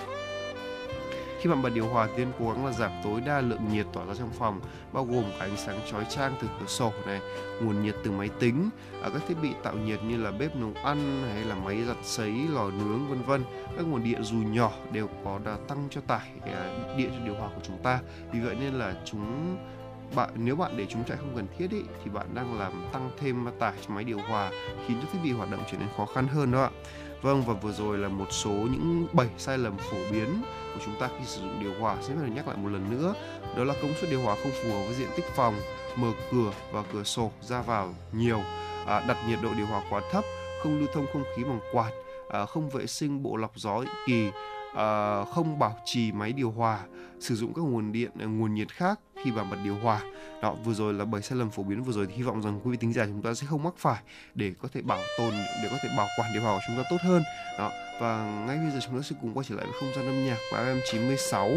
[1.42, 3.86] khi bạn bật điều hòa thì nên cố gắng là giảm tối đa lượng nhiệt
[3.92, 4.60] tỏa ra trong phòng,
[4.92, 7.20] bao gồm cả ánh sáng chói chang từ cửa sổ này,
[7.62, 8.70] nguồn nhiệt từ máy tính,
[9.02, 11.96] ở các thiết bị tạo nhiệt như là bếp nấu ăn hay là máy giặt
[12.02, 13.44] sấy, lò nướng vân vân.
[13.76, 17.34] Các nguồn điện dù nhỏ đều có đã tăng cho tải à, điện cho điều
[17.34, 18.00] hòa của chúng ta.
[18.32, 19.56] Vì vậy nên là chúng
[20.14, 23.10] bạn nếu bạn để chúng chạy không cần thiết ý, thì bạn đang làm tăng
[23.20, 24.50] thêm tải cho máy điều hòa
[24.86, 26.70] khiến cho thiết bị hoạt động trở nên khó khăn hơn đó ạ.
[27.22, 30.42] Vâng và vừa rồi là một số những 7 sai lầm phổ biến
[30.74, 31.96] của chúng ta khi sử dụng điều hòa.
[32.02, 33.14] Sẽ phải nhắc lại một lần nữa
[33.56, 35.54] đó là công suất điều hòa không phù hợp với diện tích phòng
[35.96, 38.40] mở cửa và cửa sổ ra vào nhiều.
[38.86, 40.24] À, đặt nhiệt độ điều hòa quá thấp
[40.62, 41.90] không lưu thông không khí bằng quạt
[42.28, 44.30] à, không vệ sinh bộ lọc gió định kỳ
[44.74, 46.80] à, không bảo trì máy điều hòa
[47.20, 50.00] sử dụng các nguồn điện à, nguồn nhiệt khác khi vào bật điều hòa.
[50.42, 52.60] Đó vừa rồi là bảy sai lầm phổ biến vừa rồi thì hy vọng rằng
[52.64, 54.02] quý vị tính giả chúng ta sẽ không mắc phải
[54.34, 55.30] để có thể bảo tồn
[55.62, 57.22] để có thể bảo quản điều hòa của chúng ta tốt hơn.
[57.58, 57.70] Đó
[58.02, 60.24] và ngay bây giờ chúng ta sẽ cùng quay trở lại với không gian âm
[60.24, 61.50] nhạc của FM 96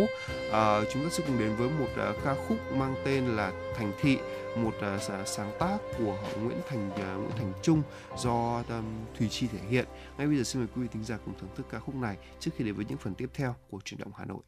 [0.51, 3.93] à, chúng ta sẽ cùng đến với một uh, ca khúc mang tên là Thành
[4.01, 4.17] Thị
[4.55, 7.81] một uh, sáng tác của Nguyễn Thành uh, Nguyễn Thành Trung
[8.17, 8.85] do um,
[9.19, 9.85] Thùy Chi thể hiện.
[10.17, 12.17] Ngay bây giờ xin mời quý vị thính giả cùng thưởng thức ca khúc này
[12.39, 14.41] trước khi đến với những phần tiếp theo của chuyển động Hà Nội.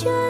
[0.00, 0.29] 眷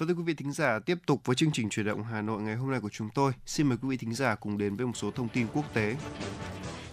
[0.00, 2.42] Và thưa quý vị thính giả, tiếp tục với chương trình chuyển động Hà Nội
[2.42, 3.32] ngày hôm nay của chúng tôi.
[3.46, 5.96] Xin mời quý vị thính giả cùng đến với một số thông tin quốc tế.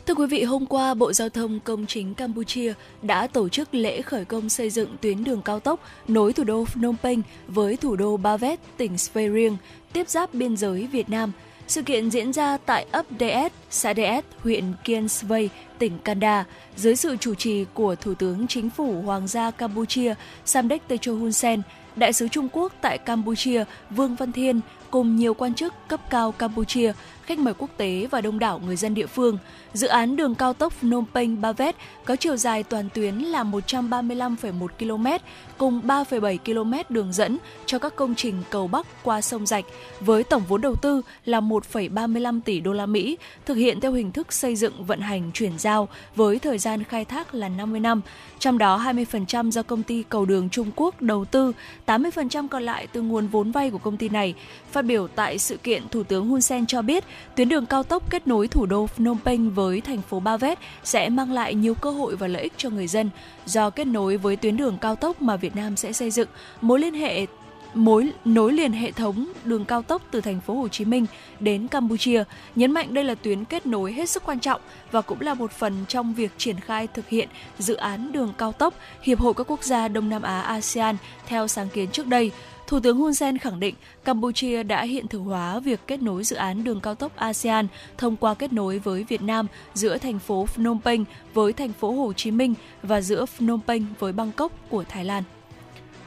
[0.05, 4.01] Thưa quý vị, hôm qua Bộ Giao thông Công chính Campuchia đã tổ chức lễ
[4.01, 7.95] khởi công xây dựng tuyến đường cao tốc nối thủ đô Phnom Penh với thủ
[7.95, 9.57] đô Ba Vét, tỉnh Svay Rieng,
[9.93, 11.31] tiếp giáp biên giới Việt Nam.
[11.67, 16.95] Sự kiện diễn ra tại ấp DS, xã DS, huyện Kien Svay, tỉnh Kanda, dưới
[16.95, 20.13] sự chủ trì của Thủ tướng Chính phủ Hoàng gia Campuchia
[20.45, 21.61] Samdech Techo Hun Sen,
[21.97, 26.31] Đại sứ Trung Quốc tại Campuchia Vương Văn Thiên cùng nhiều quan chức cấp cao
[26.31, 29.37] Campuchia, khách mời quốc tế và đông đảo người dân địa phương.
[29.73, 33.43] Dự án đường cao tốc Phnom Penh Ba Vét có chiều dài toàn tuyến là
[33.43, 35.25] 135,1 km
[35.57, 39.65] cùng 3,7 km đường dẫn cho các công trình cầu Bắc qua sông Rạch
[39.99, 44.11] với tổng vốn đầu tư là 1,35 tỷ đô la Mỹ, thực hiện theo hình
[44.11, 48.01] thức xây dựng vận hành chuyển giao với thời gian khai thác là 50 năm,
[48.39, 51.53] trong đó 20% do công ty cầu đường Trung Quốc đầu tư,
[51.85, 54.33] 80% còn lại từ nguồn vốn vay của công ty này.
[54.77, 57.03] Phát biểu tại sự kiện, Thủ tướng Hun Sen cho biết
[57.35, 60.59] tuyến đường cao tốc kết nối thủ đô Phnom Penh với thành phố Ba Vét
[60.83, 63.09] sẽ mang lại nhiều cơ hội và lợi ích cho người dân.
[63.45, 66.27] Do kết nối với tuyến đường cao tốc mà Việt Nam sẽ xây dựng,
[66.61, 67.25] mối liên hệ
[67.73, 71.05] mối nối liền hệ thống đường cao tốc từ thành phố Hồ Chí Minh
[71.39, 72.23] đến Campuchia,
[72.55, 74.61] nhấn mạnh đây là tuyến kết nối hết sức quan trọng
[74.91, 78.51] và cũng là một phần trong việc triển khai thực hiện dự án đường cao
[78.51, 80.95] tốc Hiệp hội các quốc gia Đông Nam Á ASEAN
[81.27, 82.31] theo sáng kiến trước đây.
[82.67, 83.75] Thủ tướng Hun Sen khẳng định
[84.05, 88.15] Campuchia đã hiện thực hóa việc kết nối dự án đường cao tốc ASEAN thông
[88.15, 92.13] qua kết nối với Việt Nam giữa thành phố Phnom Penh với thành phố Hồ
[92.13, 92.53] Chí Minh
[92.83, 95.23] và giữa Phnom Penh với Bangkok của Thái Lan.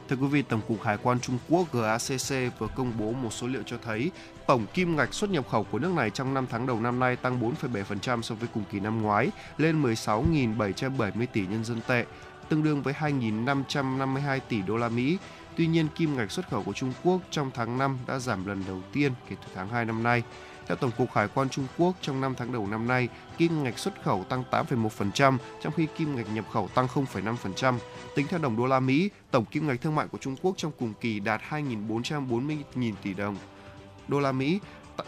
[0.09, 3.47] Thưa quý vị, Tổng cục Hải quan Trung Quốc GACC vừa công bố một số
[3.47, 4.11] liệu cho thấy
[4.47, 7.15] tổng kim ngạch xuất nhập khẩu của nước này trong 5 tháng đầu năm nay
[7.15, 12.05] tăng 4,7% so với cùng kỳ năm ngoái, lên 16.770 tỷ nhân dân tệ,
[12.49, 15.17] tương đương với 2.552 tỷ đô la Mỹ.
[15.57, 18.63] Tuy nhiên, kim ngạch xuất khẩu của Trung Quốc trong tháng 5 đã giảm lần
[18.67, 20.23] đầu tiên kể từ tháng 2 năm nay.
[20.67, 23.79] Theo Tổng cục Hải quan Trung Quốc, trong 5 tháng đầu năm nay, kim ngạch
[23.79, 27.77] xuất khẩu tăng 8,1%, trong khi kim ngạch nhập khẩu tăng 0,5%.
[28.15, 30.71] Tính theo đồng đô la Mỹ, tổng kim ngạch thương mại của Trung Quốc trong
[30.79, 33.37] cùng kỳ đạt 2.440.000 tỷ đồng
[34.07, 34.59] đô la Mỹ,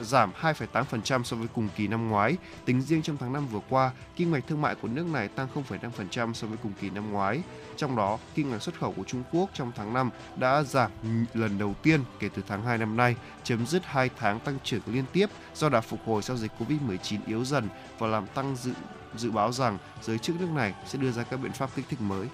[0.02, 2.38] giảm 2,8% so với cùng kỳ năm ngoái.
[2.66, 5.48] Tính riêng trong tháng 5 vừa qua, kim ngạch thương mại của nước này tăng
[5.70, 7.42] 0,5% so với cùng kỳ năm ngoái.
[7.78, 10.92] Trong đó, kim ngạch xuất khẩu của Trung Quốc trong tháng 5 đã giảm
[11.34, 14.82] lần đầu tiên kể từ tháng 2 năm nay, chấm dứt 2 tháng tăng trưởng
[14.88, 18.72] liên tiếp do đã phục hồi sau dịch Covid-19 yếu dần và làm tăng dự
[19.16, 22.02] dự báo rằng giới chức nước này sẽ đưa ra các biện pháp kích thích
[22.02, 22.28] mới.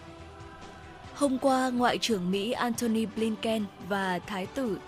[1.15, 4.80] Hôm qua, Ngoại trưởng Mỹ Antony Blinken và Thái tử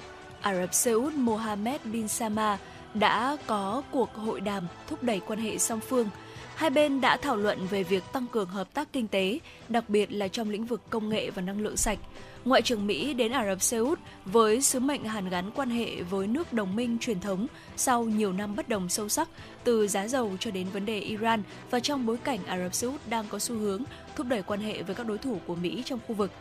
[0.41, 2.58] Ả Rập Xê Út Mohammed bin Sama
[2.93, 6.10] đã có cuộc hội đàm thúc đẩy quan hệ song phương.
[6.56, 10.12] Hai bên đã thảo luận về việc tăng cường hợp tác kinh tế, đặc biệt
[10.12, 11.99] là trong lĩnh vực công nghệ và năng lượng sạch.
[12.45, 16.01] Ngoại trưởng Mỹ đến Ả Rập Xê Út với sứ mệnh hàn gắn quan hệ
[16.01, 19.30] với nước đồng minh truyền thống sau nhiều năm bất đồng sâu sắc
[19.63, 22.88] từ giá dầu cho đến vấn đề Iran và trong bối cảnh Ả Rập Xê
[22.88, 23.84] Út đang có xu hướng
[24.15, 26.32] thúc đẩy quan hệ với các đối thủ của Mỹ trong khu vực.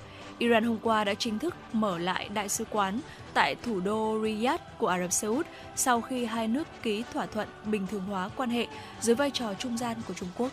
[0.41, 3.01] Iran hôm qua đã chính thức mở lại đại sứ quán
[3.35, 7.27] tại thủ đô Riyadh của Ả Rập Xê Út sau khi hai nước ký thỏa
[7.27, 8.67] thuận bình thường hóa quan hệ
[9.01, 10.51] dưới vai trò trung gian của Trung Quốc.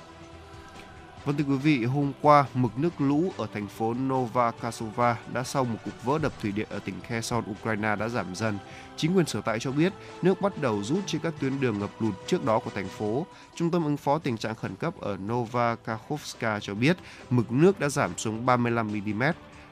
[1.26, 5.44] Vâng thưa quý vị, hôm qua mực nước lũ ở thành phố Nova Kasova đã
[5.44, 8.58] sau một cuộc vỡ đập thủy điện ở tỉnh Kherson, Ukraine đã giảm dần.
[8.98, 11.90] Chính quyền sở tại cho biết nước bắt đầu rút trên các tuyến đường ngập
[12.00, 13.26] lụt trước đó của thành phố.
[13.56, 16.98] Trung tâm ứng phó tình trạng khẩn cấp ở Nova Kakhovska cho biết
[17.30, 19.24] mực nước đã giảm xuống 35 mm.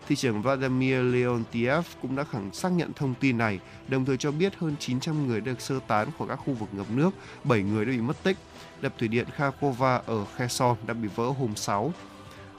[0.08, 4.32] Thị trưởng Vladimir Leontiev cũng đã khẳng xác nhận thông tin này, đồng thời cho
[4.32, 7.10] biết hơn 900 người được sơ tán khỏi các khu vực ngập nước,
[7.44, 8.38] 7 người đã bị mất tích.
[8.82, 11.94] Đập thủy điện Kharkova ở Kherson đã bị vỡ hôm 6.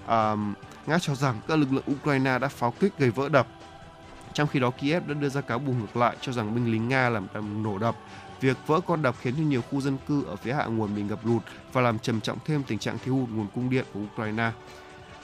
[0.06, 0.36] À,
[0.86, 3.46] Nga cho rằng các lực lượng Ukraine đã pháo kích gây vỡ đập.
[4.32, 6.88] Trong khi đó, Kiev đã đưa ra cáo buộc ngược lại cho rằng binh lính
[6.88, 7.96] Nga làm nổ đập.
[8.40, 11.02] Việc vỡ con đập khiến cho nhiều khu dân cư ở phía hạ nguồn bị
[11.02, 14.00] ngập lụt và làm trầm trọng thêm tình trạng thiếu hụt nguồn cung điện của
[14.00, 14.50] Ukraine.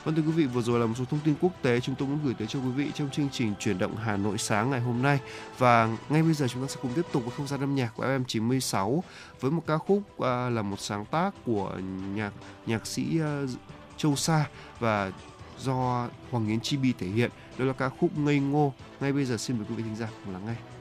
[0.04, 2.08] Vâng thưa quý vị, vừa rồi là một số thông tin quốc tế chúng tôi
[2.08, 4.80] muốn gửi tới cho quý vị trong chương trình chuyển động Hà Nội sáng ngày
[4.80, 5.18] hôm nay.
[5.58, 7.92] Và ngay bây giờ chúng ta sẽ cùng tiếp tục với không gian âm nhạc
[7.96, 9.00] của FM96
[9.40, 11.76] với một ca khúc uh, là một sáng tác của
[12.14, 12.32] nhạc
[12.66, 13.50] nhạc sĩ uh,
[13.96, 14.44] Châu Sa
[14.78, 15.12] và
[15.58, 17.30] do Hoàng Yến Chibi thể hiện.
[17.58, 18.72] Đó là ca khúc Ngây Ngô.
[19.00, 20.71] Ngay bây giờ xin mời quý vị thính giả cùng lắng nghe.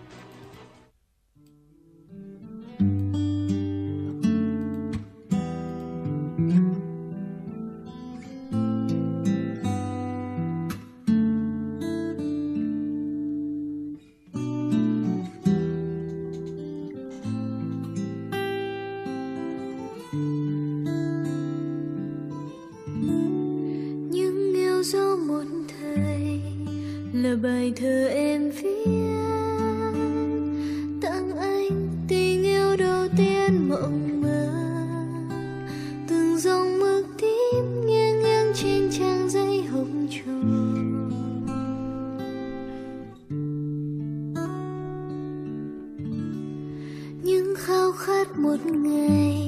[48.71, 49.47] ngày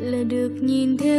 [0.00, 1.15] là được nhìn thấy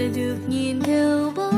[0.00, 1.49] là được nhìn theo bóng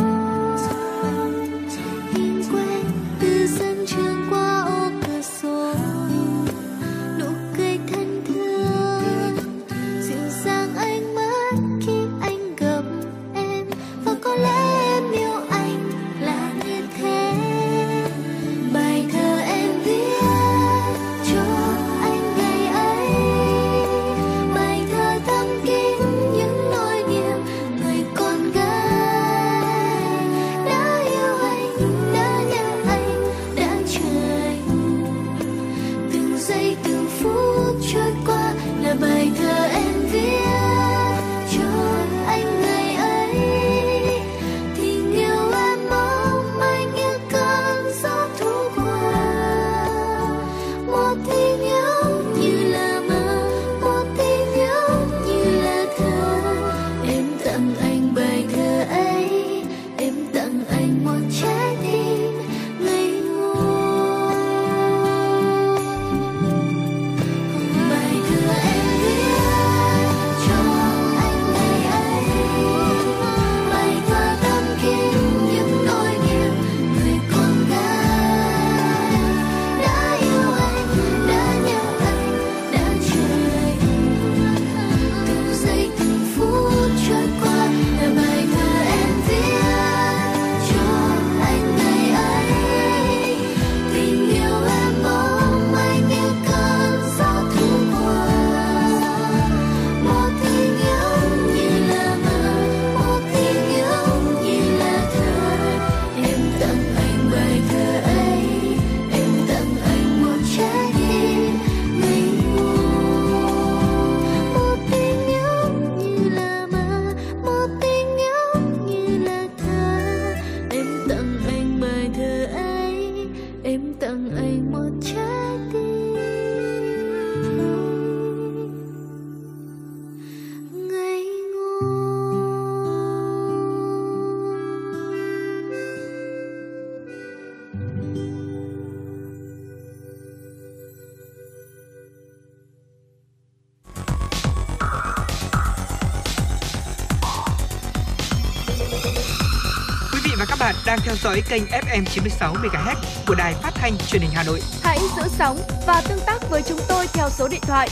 [151.12, 152.96] theo dõi kênh FM 96 MHz
[153.26, 154.60] của đài phát thanh truyền hình Hà Nội.
[154.82, 157.88] Hãy giữ sóng và tương tác với chúng tôi theo số điện thoại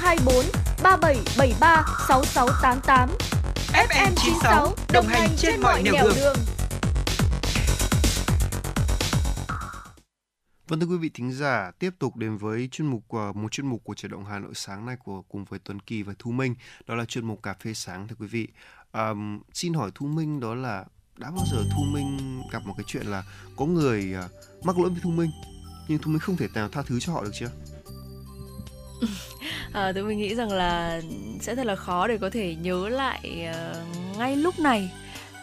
[0.00, 0.44] 024
[0.82, 3.08] 3773 6688.
[3.72, 6.14] FM 96 đồng hành trên, trên mọi nẻo đường.
[6.16, 6.36] đường.
[10.68, 13.66] Vâng thưa quý vị thính giả, tiếp tục đến với chuyên mục à, một chuyên
[13.66, 16.30] mục của chuyển động Hà Nội sáng nay của cùng với Tuấn Kỳ và Thu
[16.30, 16.54] Minh,
[16.86, 18.48] đó là chuyên mục cà phê sáng thưa quý vị.
[18.92, 20.84] Um, xin hỏi Thu Minh đó là
[21.18, 23.24] đã bao giờ Thu Minh gặp một cái chuyện là
[23.56, 25.30] có người uh, mắc lỗi với Thu Minh
[25.88, 27.50] nhưng Thu Minh không thể nào tha thứ cho họ được chưa?
[29.72, 31.00] à, tôi mình nghĩ rằng là
[31.40, 34.90] sẽ thật là khó để có thể nhớ lại uh, ngay lúc này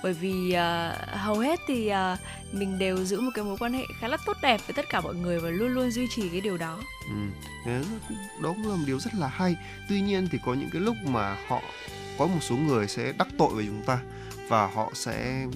[0.04, 2.20] bởi vì uh, hầu hết thì uh,
[2.52, 5.02] mình đều giữ một cái mối quan hệ khá là tốt đẹp với tất cả
[5.02, 6.80] mọi người và luôn luôn duy trì cái điều đó.
[7.66, 7.72] Ừ,
[8.44, 9.56] đó cũng là một điều rất là hay.
[9.90, 11.62] Tuy nhiên thì có những cái lúc mà họ
[12.18, 14.00] có một số người sẽ đắc tội với chúng ta
[14.48, 15.48] và họ sẽ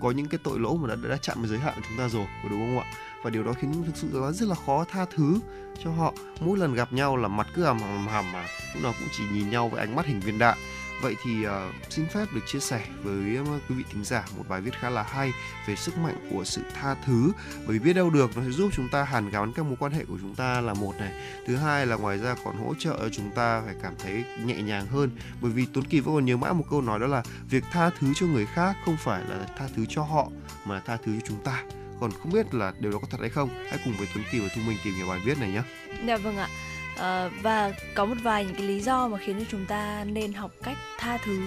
[0.00, 2.08] có những cái tội lỗi mà đã, đã chạm vào giới hạn của chúng ta
[2.08, 2.92] rồi, đúng không ạ?
[3.22, 5.40] Và điều đó khiến thực sự là rất là khó tha thứ
[5.84, 6.14] cho họ.
[6.40, 8.44] Mỗi lần gặp nhau là mặt cứ hầm hầm hầm mà
[8.74, 10.58] lúc nào cũng chỉ nhìn nhau với ánh mắt hình viên đạn
[11.02, 11.52] Vậy thì uh,
[11.90, 14.90] xin phép được chia sẻ với uh, quý vị thính giả một bài viết khá
[14.90, 15.32] là hay
[15.66, 17.32] về sức mạnh của sự tha thứ.
[17.66, 19.92] Bởi vì biết đâu được nó sẽ giúp chúng ta hàn gắn các mối quan
[19.92, 21.12] hệ của chúng ta là một này.
[21.46, 24.86] Thứ hai là ngoài ra còn hỗ trợ chúng ta phải cảm thấy nhẹ nhàng
[24.86, 25.10] hơn.
[25.40, 27.90] Bởi vì Tuấn Kỳ vẫn còn nhớ mãi một câu nói đó là việc tha
[27.98, 30.28] thứ cho người khác không phải là tha thứ cho họ
[30.64, 31.62] mà là tha thứ cho chúng ta.
[32.00, 33.48] Còn không biết là điều đó có thật hay không?
[33.70, 35.62] Hãy cùng với Tuấn Kỳ và Thu Minh tìm hiểu bài viết này nhé.
[36.06, 36.48] Dạ vâng ạ.
[36.94, 40.32] Uh, và có một vài những cái lý do mà khiến cho chúng ta nên
[40.32, 41.40] học cách tha thứ.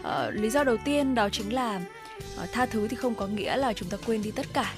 [0.00, 1.80] Uh, lý do đầu tiên đó chính là
[2.42, 4.74] uh, tha thứ thì không có nghĩa là chúng ta quên đi tất cả.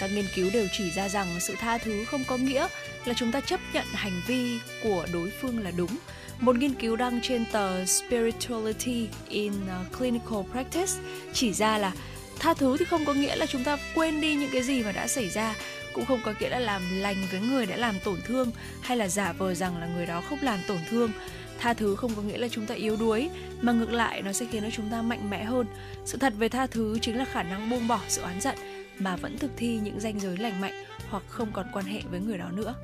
[0.00, 2.66] Các nghiên cứu đều chỉ ra rằng sự tha thứ không có nghĩa
[3.04, 5.96] là chúng ta chấp nhận hành vi của đối phương là đúng.
[6.40, 9.52] Một nghiên cứu đăng trên tờ Spirituality in
[9.98, 10.92] Clinical Practice
[11.32, 11.92] chỉ ra là
[12.38, 14.92] tha thứ thì không có nghĩa là chúng ta quên đi những cái gì mà
[14.92, 15.54] đã xảy ra
[16.00, 18.50] cũng không có nghĩa là làm lành với người đã làm tổn thương
[18.82, 21.12] hay là giả vờ rằng là người đó không làm tổn thương.
[21.58, 23.30] Tha thứ không có nghĩa là chúng ta yếu đuối
[23.60, 25.66] mà ngược lại nó sẽ khiến cho chúng ta mạnh mẽ hơn.
[26.04, 28.58] Sự thật về tha thứ chính là khả năng buông bỏ sự oán giận
[28.98, 32.20] mà vẫn thực thi những ranh giới lành mạnh hoặc không còn quan hệ với
[32.20, 32.74] người đó nữa.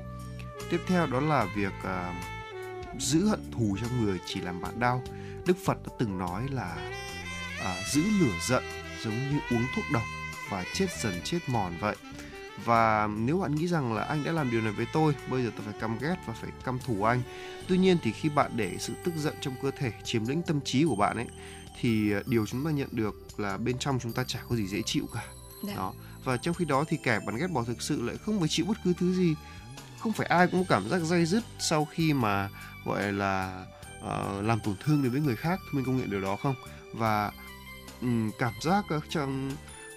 [0.69, 5.03] Tiếp theo đó là việc uh, giữ hận thù trong người chỉ làm bạn đau.
[5.45, 6.75] Đức phật đã từng nói là
[7.59, 8.63] uh, giữ lửa giận
[9.03, 10.03] giống như uống thuốc độc
[10.49, 11.95] và chết dần chết mòn vậy
[12.65, 15.51] và nếu bạn nghĩ rằng là anh đã làm điều này với tôi bây giờ
[15.55, 17.21] tôi phải căm ghét và phải căm thù anh
[17.67, 20.61] tuy nhiên thì khi bạn để sự tức giận trong cơ thể chiếm lĩnh tâm
[20.61, 21.27] trí của bạn ấy
[21.81, 24.67] thì ờ, điều chúng ta nhận được là bên trong chúng ta chả có gì
[24.67, 25.35] dễ chịu cả Đấy.
[25.63, 25.75] Dạ.
[25.75, 25.93] đó
[26.23, 28.65] và trong khi đó thì kẻ bạn ghét bỏ thực sự lại không phải chịu
[28.65, 29.35] bất cứ thứ gì
[29.99, 32.49] không phải ai cũng có cảm giác dây dứt sau khi mà
[32.85, 33.65] gọi là
[33.99, 36.55] uh, làm tổn thương đến với người khác mình công nhận điều đó không
[36.93, 37.31] và
[38.01, 39.51] um, cảm giác trong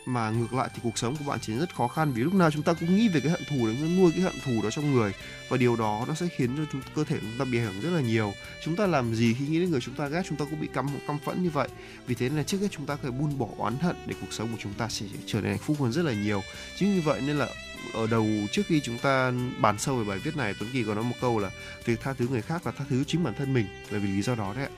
[0.06, 2.50] mà ngược lại thì cuộc sống của bạn chỉ rất khó khăn vì lúc nào
[2.50, 4.94] chúng ta cũng nghĩ về cái hận thù đấy nuôi cái hận thù đó trong
[4.94, 5.12] người.
[5.48, 7.80] Và điều đó nó sẽ khiến cho chúng, cơ thể chúng ta bị ảnh hưởng
[7.80, 8.32] rất là nhiều.
[8.64, 10.68] Chúng ta làm gì khi nghĩ đến người chúng ta ghét chúng ta cũng bị
[10.72, 11.68] căm căm phẫn như vậy.
[12.06, 14.32] Vì thế nên là trước hết chúng ta phải buông bỏ oán hận để cuộc
[14.32, 16.42] sống của chúng ta sẽ trở nên hạnh phúc hơn rất là nhiều.
[16.76, 17.48] Chính vì vậy nên là
[17.94, 20.94] ở đầu trước khi chúng ta bàn sâu về bài viết này Tuấn Kỳ có
[20.94, 21.50] nói một câu là
[21.84, 23.66] việc tha thứ người khác và tha thứ chính bản thân mình.
[23.90, 24.70] Bởi vì lý do đó đấy ạ.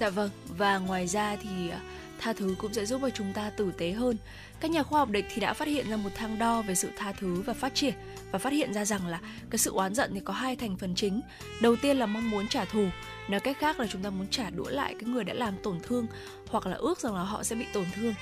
[0.00, 1.80] Dạ vâng và ngoài ra thì à,
[2.20, 4.16] tha thứ cũng sẽ giúp cho chúng ta tử tế hơn
[4.60, 6.88] các nhà khoa học địch thì đã phát hiện ra một thang đo về sự
[6.96, 7.94] tha thứ và phát triển
[8.32, 10.94] và phát hiện ra rằng là cái sự oán giận thì có hai thành phần
[10.94, 11.20] chính.
[11.60, 12.88] Đầu tiên là mong muốn trả thù,
[13.28, 15.80] nói cách khác là chúng ta muốn trả đũa lại cái người đã làm tổn
[15.82, 16.06] thương
[16.48, 18.14] hoặc là ước rằng là họ sẽ bị tổn thương.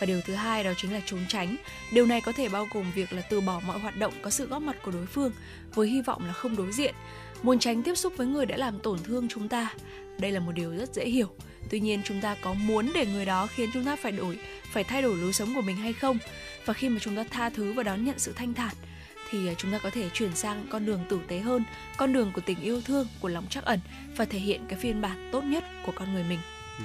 [0.00, 1.56] Và điều thứ hai đó chính là trốn tránh.
[1.92, 4.46] Điều này có thể bao gồm việc là từ bỏ mọi hoạt động có sự
[4.46, 5.32] góp mặt của đối phương
[5.74, 6.94] với hy vọng là không đối diện,
[7.42, 9.74] muốn tránh tiếp xúc với người đã làm tổn thương chúng ta.
[10.18, 11.28] Đây là một điều rất dễ hiểu
[11.70, 14.38] tuy nhiên chúng ta có muốn để người đó khiến chúng ta phải đổi
[14.72, 16.18] phải thay đổi lối sống của mình hay không?
[16.64, 18.74] Và khi mà chúng ta tha thứ và đón nhận sự thanh thản
[19.30, 21.64] thì à, chúng ta có thể chuyển sang con đường tử tế hơn
[21.96, 23.80] con đường của tình yêu thương của lòng trắc ẩn
[24.16, 26.38] và thể hiện cái phiên bản tốt nhất của con người mình.
[26.78, 26.84] Ừ.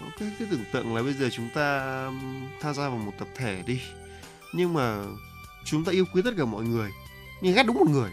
[0.00, 1.80] Ờ, cứ, cái tưởng tượng là bây giờ chúng ta
[2.60, 3.80] tham gia vào một tập thể đi
[4.52, 5.04] nhưng mà
[5.64, 6.90] chúng ta yêu quý tất cả mọi người
[7.40, 8.10] nhưng ghét đúng một người.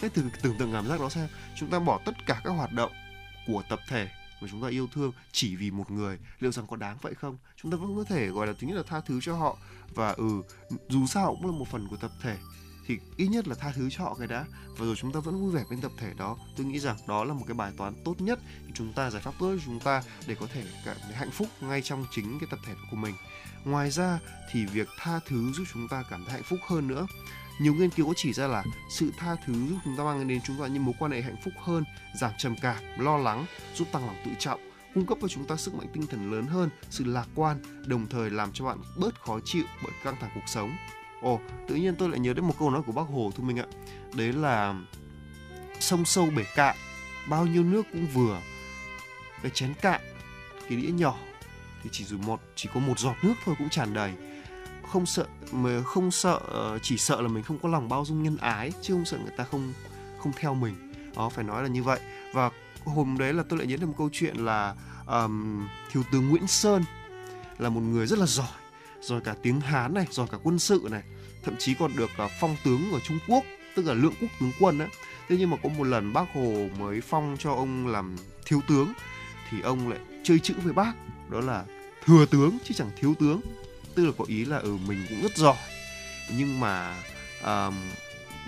[0.00, 2.72] Cái từ tưởng tượng cảm giác đó xem chúng ta bỏ tất cả các hoạt
[2.72, 2.92] động
[3.46, 4.08] của tập thể
[4.42, 7.38] mà chúng ta yêu thương chỉ vì một người, liệu rằng có đáng vậy không?
[7.62, 9.58] Chúng ta vẫn có thể, gọi là, thứ nhất là tha thứ cho họ.
[9.94, 10.42] Và ừ
[10.88, 12.36] dù sao cũng là một phần của tập thể,
[12.86, 14.44] thì ít nhất là tha thứ cho họ cái đã.
[14.78, 16.38] Và rồi chúng ta vẫn vui vẻ bên tập thể đó.
[16.56, 18.38] Tôi nghĩ rằng đó là một cái bài toán tốt nhất
[18.74, 21.48] chúng ta, giải pháp tốt cho chúng ta để có thể cảm thấy hạnh phúc
[21.60, 23.14] ngay trong chính cái tập thể của mình.
[23.64, 24.18] Ngoài ra
[24.52, 27.06] thì việc tha thứ giúp chúng ta cảm thấy hạnh phúc hơn nữa
[27.58, 30.40] nhiều nghiên cứu có chỉ ra là sự tha thứ giúp chúng ta mang đến
[30.44, 31.84] chúng ta những mối quan hệ hạnh phúc hơn,
[32.20, 34.60] giảm trầm cảm, lo lắng, giúp tăng lòng tự trọng,
[34.94, 38.06] cung cấp cho chúng ta sức mạnh tinh thần lớn hơn, sự lạc quan, đồng
[38.06, 40.76] thời làm cho bạn bớt khó chịu bởi căng thẳng cuộc sống.
[41.22, 43.58] Ồ, tự nhiên tôi lại nhớ đến một câu nói của bác Hồ thu minh
[43.58, 43.66] ạ.
[44.14, 44.74] Đấy là
[45.80, 46.76] sông sâu bể cạn,
[47.28, 48.40] bao nhiêu nước cũng vừa.
[49.42, 50.00] Cái chén cạn,
[50.68, 51.18] cái đĩa nhỏ
[51.82, 54.12] thì chỉ dù một chỉ có một giọt nước thôi cũng tràn đầy
[54.92, 58.22] không sợ mà không sợ ờ, chỉ sợ là mình không có lòng bao dung
[58.22, 59.72] nhân ái chứ không sợ người ta không
[60.18, 60.92] không theo mình.
[61.16, 62.00] Đó phải nói là như vậy.
[62.32, 62.50] Và
[62.84, 64.74] hôm đấy là tôi lại nhớ đến một câu chuyện là
[65.06, 66.84] um, thiếu tướng Nguyễn Sơn
[67.58, 68.58] là một người rất là giỏi
[69.00, 71.02] rồi cả tiếng Hán này rồi cả quân sự này
[71.44, 73.44] thậm chí còn được uh, phong tướng ở Trung Quốc
[73.76, 74.88] tức là lượng quốc tướng quân á.
[75.28, 78.16] Thế nhưng mà có một lần bác hồ mới phong cho ông làm
[78.46, 78.92] thiếu tướng
[79.50, 80.92] thì ông lại chơi chữ với bác
[81.30, 81.64] đó là
[82.04, 83.40] thừa tướng chứ chẳng thiếu tướng
[83.94, 85.56] tức là có ý là ở ừ, mình cũng rất giỏi
[86.36, 86.96] nhưng mà
[87.40, 87.74] uh,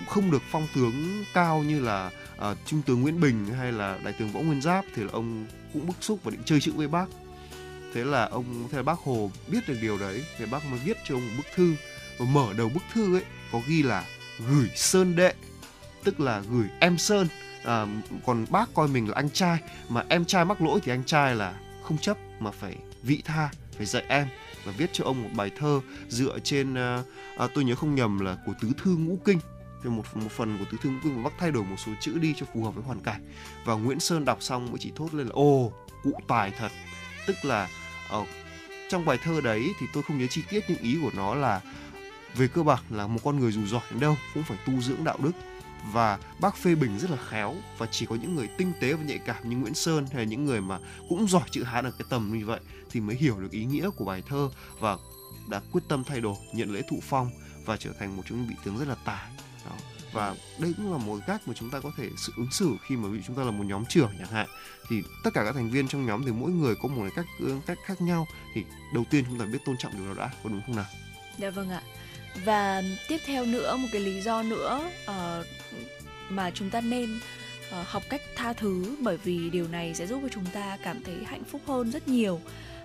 [0.09, 2.11] không được phong tướng cao như là
[2.51, 5.47] uh, trung tướng Nguyễn Bình hay là đại tướng Võ Nguyên Giáp thì là ông
[5.73, 7.07] cũng bức xúc và định chơi chữ với bác.
[7.95, 10.97] Thế là ông thế là bác Hồ biết được điều đấy thì bác mới viết
[11.05, 11.75] cho ông một bức thư
[12.19, 14.05] và mở đầu bức thư ấy có ghi là
[14.49, 15.35] gửi Sơn đệ
[16.05, 17.29] tức là gửi em Sơn.
[17.65, 17.87] À,
[18.27, 21.35] còn bác coi mình là anh trai mà em trai mắc lỗi thì anh trai
[21.35, 24.29] là không chấp mà phải vị tha phải dạy em
[24.65, 27.03] và viết cho ông một bài thơ dựa trên à,
[27.39, 29.39] à, tôi nhớ không nhầm là của tứ thư ngũ kinh.
[29.83, 31.93] Thì một một phần của tứ thư ngũ kinh và bác thay đổi một số
[32.01, 33.31] chữ đi cho phù hợp với hoàn cảnh.
[33.65, 36.73] Và Nguyễn Sơn đọc xong mới chỉ thốt lên là ồ cụ tài thật.
[37.27, 37.69] Tức là
[38.17, 38.29] uh,
[38.91, 41.61] trong bài thơ đấy thì tôi không nhớ chi tiết nhưng ý của nó là
[42.37, 45.05] về cơ bản là một con người dù giỏi đến đâu cũng phải tu dưỡng
[45.05, 45.33] đạo đức.
[45.93, 49.05] Và bác phê bình rất là khéo và chỉ có những người tinh tế và
[49.05, 51.91] nhạy cảm như Nguyễn Sơn hay là những người mà cũng giỏi chữ Hán ở
[51.91, 52.61] cái tầm như vậy
[52.95, 54.97] thì mới hiểu được ý nghĩa của bài thơ và
[55.49, 57.31] đã quyết tâm thay đổi nhận lễ thụ phong
[57.65, 59.31] và trở thành một trong những vị tướng rất là tài.
[59.65, 59.77] Đó.
[60.13, 62.97] Và đây cũng là một cách mà chúng ta có thể sự ứng xử khi
[62.97, 64.47] mà ví chúng ta là một nhóm trưởng chẳng hạn.
[64.89, 67.27] Thì tất cả các thành viên trong nhóm thì mỗi người có một cách
[67.67, 68.27] cách khác nhau.
[68.55, 68.65] Thì
[68.95, 70.87] đầu tiên chúng ta biết tôn trọng điều đó đã có đúng không nào?
[71.39, 71.83] Dạ vâng ạ.
[72.45, 75.47] Và tiếp theo nữa một cái lý do nữa uh,
[76.29, 77.21] mà chúng ta nên
[77.81, 81.03] uh, học cách tha thứ bởi vì điều này sẽ giúp cho chúng ta cảm
[81.05, 82.41] thấy hạnh phúc hơn rất nhiều.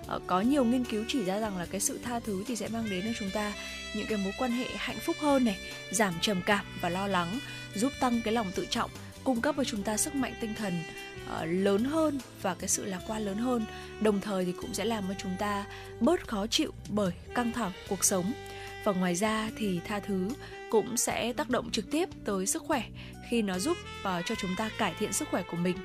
[0.07, 2.67] Ờ, có nhiều nghiên cứu chỉ ra rằng là cái sự tha thứ thì sẽ
[2.67, 3.53] mang đến cho chúng ta
[3.93, 5.57] những cái mối quan hệ hạnh phúc hơn này
[5.91, 7.39] giảm trầm cảm và lo lắng
[7.75, 8.91] giúp tăng cái lòng tự trọng
[9.23, 10.73] cung cấp cho chúng ta sức mạnh tinh thần
[11.25, 13.65] uh, lớn hơn và cái sự lạc quan lớn hơn.
[14.01, 15.65] Đồng thời thì cũng sẽ làm cho chúng ta
[15.99, 18.33] bớt khó chịu bởi căng thẳng cuộc sống.
[18.83, 20.29] Và ngoài ra thì tha thứ
[20.69, 22.83] cũng sẽ tác động trực tiếp tới sức khỏe
[23.29, 25.77] khi nó giúp uh, cho chúng ta cải thiện sức khỏe của mình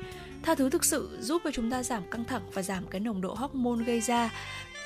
[0.44, 3.20] tha thứ thực sự giúp cho chúng ta giảm căng thẳng và giảm cái nồng
[3.20, 4.30] độ hormone gây ra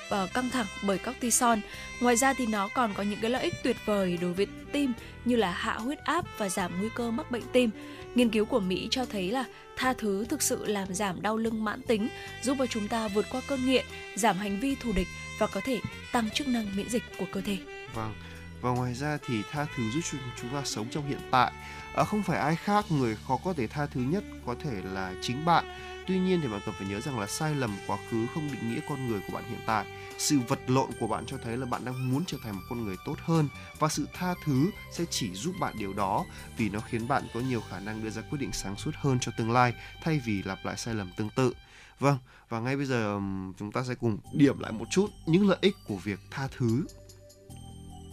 [0.09, 1.59] uh, căng thẳng bởi cortisol.
[2.01, 4.93] Ngoài ra thì nó còn có những cái lợi ích tuyệt vời đối với tim
[5.25, 7.71] như là hạ huyết áp và giảm nguy cơ mắc bệnh tim.
[8.15, 9.45] Nghiên cứu của Mỹ cho thấy là
[9.77, 12.09] tha thứ thực sự làm giảm đau lưng mãn tính,
[12.43, 13.85] giúp cho chúng ta vượt qua cơn nghiện,
[14.17, 15.81] giảm hành vi thù địch và có thể
[16.13, 17.59] tăng chức năng miễn dịch của cơ thể.
[17.95, 18.15] Vâng.
[18.61, 21.53] Và ngoài ra thì tha thứ giúp chúng ta sống trong hiện tại.
[21.99, 25.15] À, không phải ai khác người khó có thể tha thứ nhất có thể là
[25.23, 25.65] chính bạn.
[26.07, 28.71] Tuy nhiên thì bạn cần phải nhớ rằng là sai lầm quá khứ không định
[28.71, 29.87] nghĩa con người của bạn hiện tại.
[30.19, 32.85] Sự vật lộn của bạn cho thấy là bạn đang muốn trở thành một con
[32.85, 36.25] người tốt hơn và sự tha thứ sẽ chỉ giúp bạn điều đó
[36.57, 39.19] vì nó khiến bạn có nhiều khả năng đưa ra quyết định sáng suốt hơn
[39.21, 41.53] cho tương lai thay vì lặp lại sai lầm tương tự.
[42.01, 42.19] Vâng,
[42.49, 43.21] và ngay bây giờ
[43.59, 46.87] chúng ta sẽ cùng điểm lại một chút những lợi ích của việc tha thứ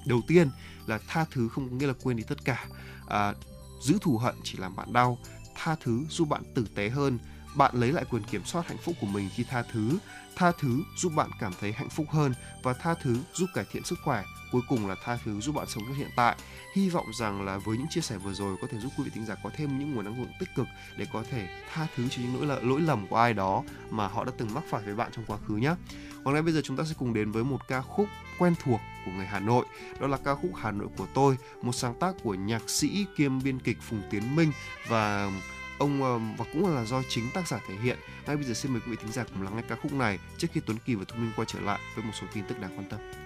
[0.05, 0.49] đầu tiên
[0.87, 2.65] là tha thứ không có nghĩa là quên đi tất cả
[3.07, 3.33] à,
[3.81, 5.17] giữ thù hận chỉ làm bạn đau,
[5.55, 7.19] tha thứ giúp bạn tử tế hơn.
[7.55, 9.97] Bạn lấy lại quyền kiểm soát hạnh phúc của mình khi tha thứ.
[10.35, 13.83] Tha thứ giúp bạn cảm thấy hạnh phúc hơn và tha thứ giúp cải thiện
[13.83, 14.23] sức khỏe
[14.55, 16.35] cuối cùng là tha thứ giúp bạn sống trong hiện tại
[16.73, 19.11] hy vọng rằng là với những chia sẻ vừa rồi có thể giúp quý vị
[19.13, 22.07] thính giả có thêm những nguồn năng lượng tích cực để có thể tha thứ
[22.09, 24.95] cho những lỗi lỗi lầm của ai đó mà họ đã từng mắc phải với
[24.95, 25.75] bạn trong quá khứ nhé
[26.23, 28.07] còn ngay bây giờ chúng ta sẽ cùng đến với một ca khúc
[28.39, 29.65] quen thuộc của người Hà Nội.
[29.99, 33.43] Đó là ca khúc Hà Nội của tôi, một sáng tác của nhạc sĩ kiêm
[33.43, 34.51] biên kịch Phùng Tiến Minh
[34.87, 35.31] và
[35.77, 37.97] ông ờ, và cũng là do chính tác giả thể hiện.
[38.27, 40.19] Ngay bây giờ xin mời quý vị thính giả cùng lắng nghe ca khúc này
[40.37, 42.61] trước khi Tuấn Kỳ và Thu Minh quay trở lại với một số tin tức
[42.61, 43.24] đáng quan tâm.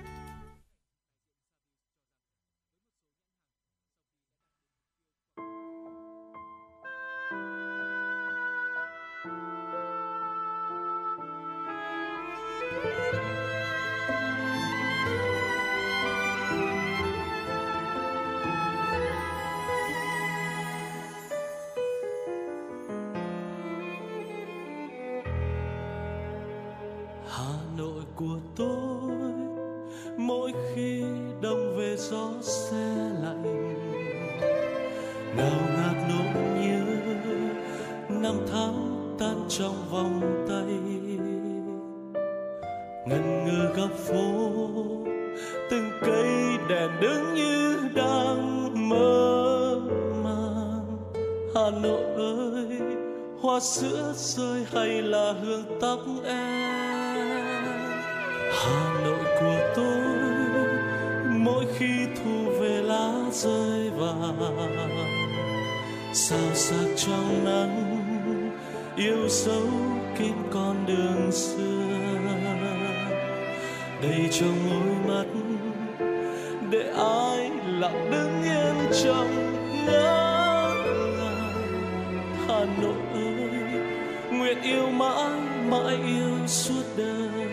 [84.70, 85.40] Yêu mãi
[85.70, 87.50] mãi yêu suốt đời.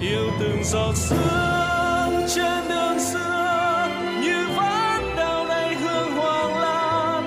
[0.00, 3.88] Yêu từng giọt sương trên đường xưa,
[4.22, 7.24] như ván đào này hương hoàng lan.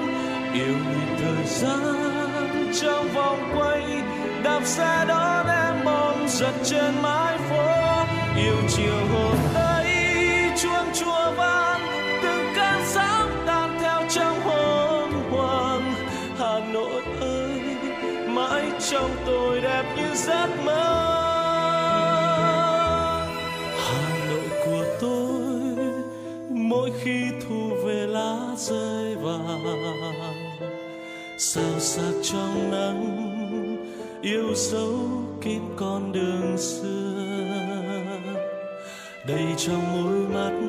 [0.53, 3.81] Yêu nhìn thời gian trong vòng quay,
[4.43, 7.30] đạp xe đón em mong giật trên mái
[27.03, 30.01] khi thu về lá rơi vàng
[31.37, 33.27] sao sắc trong nắng,
[34.21, 34.99] yêu dấu
[35.41, 37.13] kín con đường xưa.
[39.27, 40.59] Đầy trong môi mắt,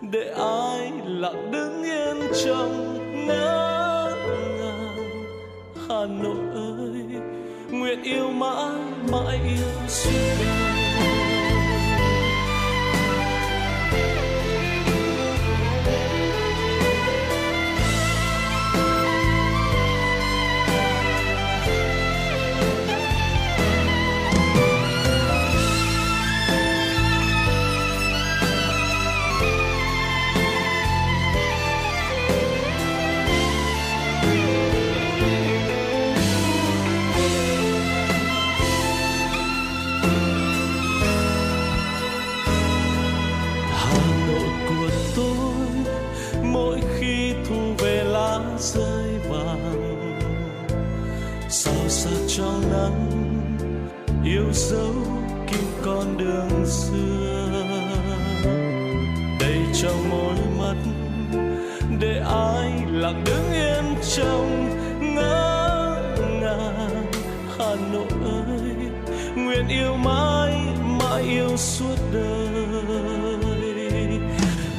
[0.00, 4.14] để ai lặng đứng yên trong ngỡ
[4.58, 4.96] ngàng.
[5.88, 7.20] Hà nội ơi,
[7.70, 8.74] nguyện yêu mãi
[9.12, 10.55] mãi yêu suốt
[54.36, 54.94] yêu dấu
[55.50, 57.62] kín con đường xưa.
[59.40, 60.76] Đầy trong môi mắt,
[62.00, 63.84] để ai lặng đứng yên
[64.16, 64.68] trong
[65.14, 66.02] ngỡ
[66.40, 67.12] ngàng.
[67.58, 68.76] Hà Nội ơi,
[69.36, 70.54] nguyện yêu mãi
[70.98, 72.48] mãi yêu suốt đời.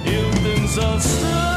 [0.06, 1.57] Yêu từng giọt sương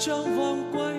[0.00, 0.96] trong vòng quay,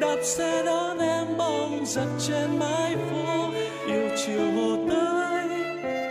[0.00, 3.50] đạp xe đón em bóng giật trên mái phố.
[3.86, 5.48] Yêu chiều hồ tây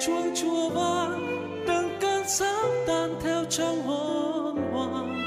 [0.06, 1.28] chuông chùa vang,
[1.68, 5.18] từng cơn sóng tan theo trong hồn hoàng.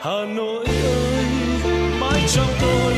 [0.00, 1.24] Hà nội ơi,
[2.00, 2.97] mãi trong tôi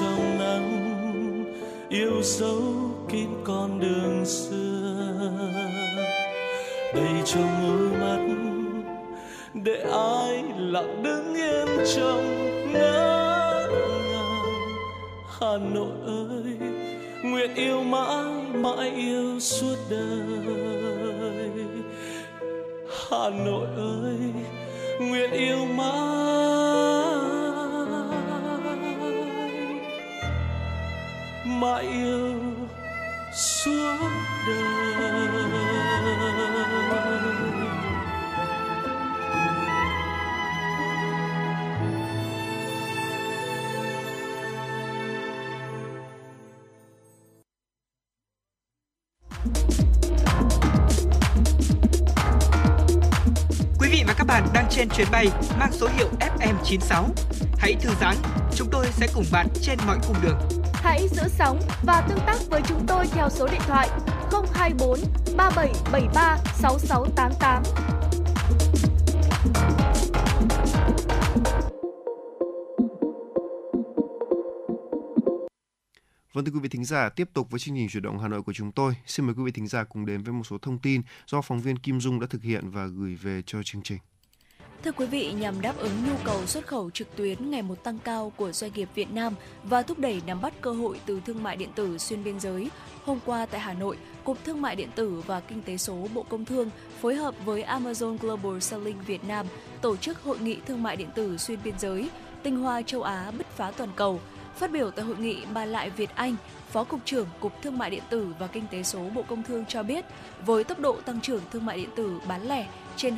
[0.00, 1.44] trong nắng,
[1.88, 2.62] yêu dấu
[3.08, 5.30] kín con đường xưa.
[6.94, 8.20] Đầy trong đôi mắt,
[9.54, 11.66] để ai lặng đứng yên
[11.96, 13.68] trong ngỡ
[14.12, 14.44] ngàng.
[15.40, 16.56] Hà Nội ơi,
[17.24, 18.24] nguyện yêu mãi
[18.54, 20.46] mãi yêu suốt đời.
[23.10, 24.18] Hà Nội ơi,
[25.00, 26.55] nguyện yêu mãi.
[31.60, 32.42] mà yêu
[33.32, 33.96] suốt
[34.46, 34.76] đời
[53.78, 55.26] Quý vị và các bạn đang trên chuyến bay
[55.58, 57.04] mang số hiệu FM96.
[57.58, 58.16] Hãy thư giãn,
[58.54, 62.36] chúng tôi sẽ cùng bạn trên mọi cung đường Hãy giữ sóng và tương tác
[62.50, 63.88] với chúng tôi theo số điện thoại
[64.54, 64.98] 024
[65.36, 67.62] 3773 6688.
[76.32, 78.42] Vâng thưa quý vị thính giả, tiếp tục với chương trình chuyển động Hà Nội
[78.42, 78.94] của chúng tôi.
[79.06, 81.60] Xin mời quý vị thính giả cùng đến với một số thông tin do phóng
[81.60, 83.98] viên Kim Dung đã thực hiện và gửi về cho chương trình.
[84.86, 87.98] Thưa quý vị, nhằm đáp ứng nhu cầu xuất khẩu trực tuyến ngày một tăng
[88.04, 89.34] cao của doanh nghiệp Việt Nam
[89.64, 92.70] và thúc đẩy nắm bắt cơ hội từ thương mại điện tử xuyên biên giới,
[93.04, 96.22] hôm qua tại Hà Nội, Cục Thương mại điện tử và Kinh tế số Bộ
[96.22, 96.70] Công Thương
[97.00, 99.46] phối hợp với Amazon Global Selling Việt Nam
[99.80, 102.10] tổ chức hội nghị thương mại điện tử xuyên biên giới,
[102.42, 104.20] tinh hoa châu Á bứt phá toàn cầu.
[104.56, 106.36] Phát biểu tại hội nghị, bà Lại Việt Anh,
[106.70, 109.64] Phó Cục trưởng Cục Thương mại điện tử và Kinh tế số Bộ Công Thương
[109.68, 110.04] cho biết,
[110.46, 113.16] với tốc độ tăng trưởng thương mại điện tử bán lẻ trên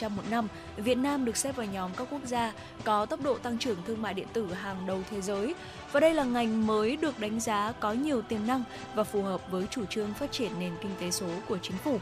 [0.00, 2.52] 20% một năm, Việt Nam được xếp vào nhóm các quốc gia
[2.84, 5.54] có tốc độ tăng trưởng thương mại điện tử hàng đầu thế giới.
[5.92, 8.62] Và đây là ngành mới được đánh giá có nhiều tiềm năng
[8.94, 11.98] và phù hợp với chủ trương phát triển nền kinh tế số của chính phủ.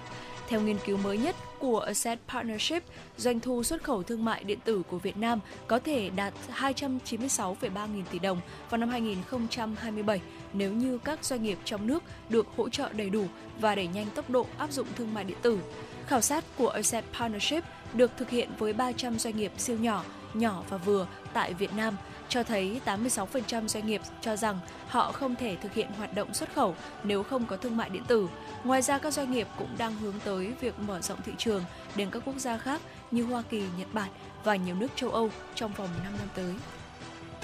[0.48, 2.82] Theo nghiên cứu mới nhất của Asset Partnership,
[3.16, 7.94] doanh thu xuất khẩu thương mại điện tử của Việt Nam có thể đạt 296,3
[7.94, 8.40] nghìn tỷ đồng
[8.70, 10.20] vào năm 2027
[10.52, 13.24] nếu như các doanh nghiệp trong nước được hỗ trợ đầy đủ
[13.60, 15.58] và đẩy nhanh tốc độ áp dụng thương mại điện tử.
[16.06, 17.64] Khảo sát của Asset Partnership
[17.94, 21.96] được thực hiện với 300 doanh nghiệp siêu nhỏ, nhỏ và vừa tại Việt Nam
[22.34, 24.58] cho thấy 86% doanh nghiệp cho rằng
[24.88, 26.74] họ không thể thực hiện hoạt động xuất khẩu
[27.04, 28.28] nếu không có thương mại điện tử.
[28.64, 31.64] Ngoài ra các doanh nghiệp cũng đang hướng tới việc mở rộng thị trường
[31.96, 32.80] đến các quốc gia khác
[33.10, 34.10] như Hoa Kỳ, Nhật Bản
[34.44, 36.54] và nhiều nước châu Âu trong vòng 5 năm tới.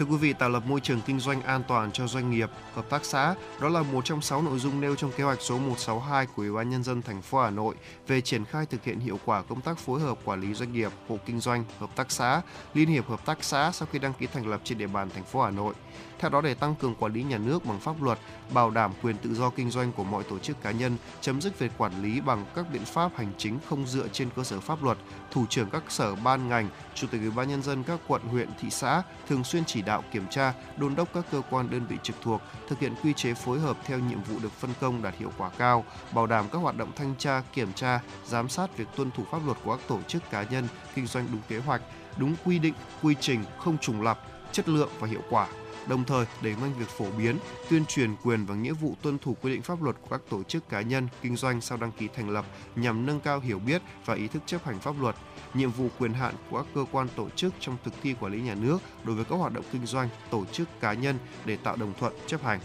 [0.01, 2.91] Thưa quý vị, tạo lập môi trường kinh doanh an toàn cho doanh nghiệp, hợp
[2.91, 6.27] tác xã, đó là một trong 6 nội dung nêu trong kế hoạch số 162
[6.27, 7.75] của Ủy ban nhân dân thành phố Hà Nội
[8.07, 10.93] về triển khai thực hiện hiệu quả công tác phối hợp quản lý doanh nghiệp,
[11.09, 12.43] hộ kinh doanh, hợp tác xã,
[12.75, 15.25] liên hiệp hợp tác xã sau khi đăng ký thành lập trên địa bàn thành
[15.25, 15.75] phố Hà Nội.
[16.21, 18.19] Theo đó để tăng cường quản lý nhà nước bằng pháp luật,
[18.53, 21.59] bảo đảm quyền tự do kinh doanh của mọi tổ chức cá nhân, chấm dứt
[21.59, 24.83] việc quản lý bằng các biện pháp hành chính không dựa trên cơ sở pháp
[24.83, 24.99] luật,
[25.31, 28.49] thủ trưởng các sở ban ngành, chủ tịch ủy ban nhân dân các quận huyện
[28.61, 31.97] thị xã thường xuyên chỉ đạo kiểm tra, đôn đốc các cơ quan đơn vị
[32.03, 35.15] trực thuộc thực hiện quy chế phối hợp theo nhiệm vụ được phân công đạt
[35.19, 38.89] hiệu quả cao, bảo đảm các hoạt động thanh tra, kiểm tra, giám sát việc
[38.97, 41.83] tuân thủ pháp luật của các tổ chức cá nhân kinh doanh đúng kế hoạch,
[42.17, 44.21] đúng quy định, quy trình, không trùng lập,
[44.53, 45.47] chất lượng và hiệu quả
[45.91, 47.39] đồng thời đẩy mạnh việc phổ biến,
[47.71, 50.43] tuyên truyền quyền và nghĩa vụ tuân thủ quy định pháp luật của các tổ
[50.43, 52.45] chức cá nhân kinh doanh sau đăng ký thành lập
[52.77, 55.17] nhằm nâng cao hiểu biết và ý thức chấp hành pháp luật,
[55.55, 58.41] nhiệm vụ quyền hạn của các cơ quan tổ chức trong thực thi quản lý
[58.41, 61.77] nhà nước đối với các hoạt động kinh doanh, tổ chức cá nhân để tạo
[61.77, 62.61] đồng thuận chấp hành.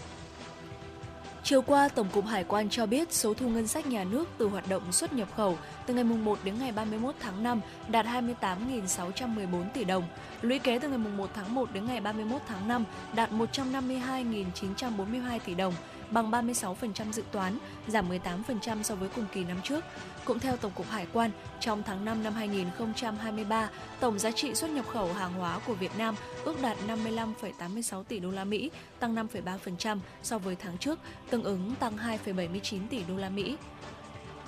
[1.45, 4.47] Chiều qua, Tổng cục Hải quan cho biết số thu ngân sách nhà nước từ
[4.47, 9.63] hoạt động xuất nhập khẩu từ ngày 1 đến ngày 31 tháng 5 đạt 28.614
[9.73, 10.03] tỷ đồng.
[10.41, 12.83] Lũy kế từ ngày 1 tháng 1 đến ngày 31 tháng 5
[13.13, 15.73] đạt 152.942 tỷ đồng,
[16.11, 19.83] bằng 36% dự toán, giảm 18% so với cùng kỳ năm trước.
[20.25, 24.69] Cũng theo Tổng cục Hải quan, trong tháng 5 năm 2023, tổng giá trị xuất
[24.69, 29.15] nhập khẩu hàng hóa của Việt Nam ước đạt 55,86 tỷ đô la Mỹ, tăng
[29.15, 30.99] 5,3% so với tháng trước,
[31.29, 33.57] tương ứng tăng 2,79 tỷ đô la Mỹ.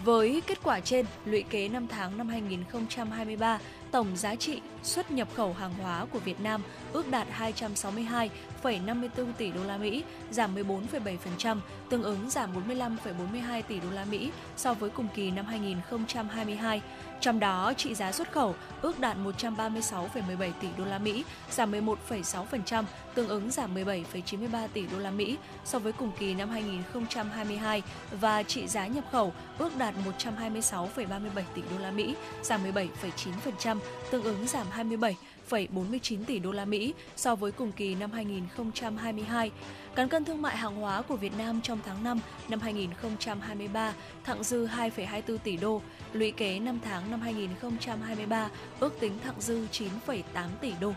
[0.04, 3.60] Với kết quả trên, lũy kế 5 tháng năm 2023,
[3.92, 6.62] tổng giá trị xuất nhập khẩu hàng hóa của Việt Nam
[6.98, 11.58] ước đạt 262,54 tỷ đô la Mỹ, giảm 14,7%,
[11.90, 16.82] tương ứng giảm 45,42 tỷ đô la Mỹ so với cùng kỳ năm 2022.
[17.22, 22.84] Trong đó, trị giá xuất khẩu ước đạt 136,17 tỷ đô la Mỹ, giảm 11,6%,
[23.16, 27.82] tương ứng giảm 17,93 tỷ đô la Mỹ so với cùng kỳ năm 2022
[28.12, 31.20] và trị giá nhập khẩu ước đạt 126,37
[31.56, 33.80] tỷ đô la Mỹ, giảm 17,9%,
[34.12, 35.16] tương ứng giảm 27.
[35.50, 39.52] 27,49 tỷ đô la Mỹ so với cùng kỳ năm 2022.
[39.96, 42.20] Cán cân thương mại hàng hóa của Việt Nam trong tháng 5
[42.50, 43.94] năm 2023
[44.24, 45.82] thặng dư 2,24 tỷ đô,
[46.14, 50.24] lũy kế 5 tháng năm 2023 ước tính thặng dư 9,8
[50.62, 50.94] tỷ đô.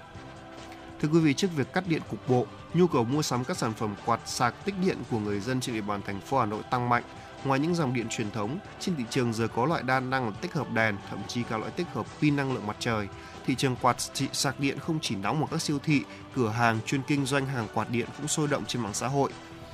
[1.00, 3.72] Thưa quý vị, trước việc cắt điện cục bộ, nhu cầu mua sắm các sản
[3.72, 6.62] phẩm quạt sạc tích điện của người dân trên địa bàn thành phố Hà Nội
[6.70, 7.02] tăng mạnh.
[7.44, 10.52] Ngoài những dòng điện truyền thống, trên thị trường giờ có loại đa năng tích
[10.52, 13.08] hợp đèn, thậm chí cả loại tích hợp pin năng lượng mặt trời.
[13.50, 13.96] Thị trường quạt
[14.32, 16.02] sạc điện không chỉ nóng ở các siêu thị,
[16.36, 19.30] cửa hàng chuyên kinh doanh hàng quạt điện cũng sôi động trên mạng xã hội.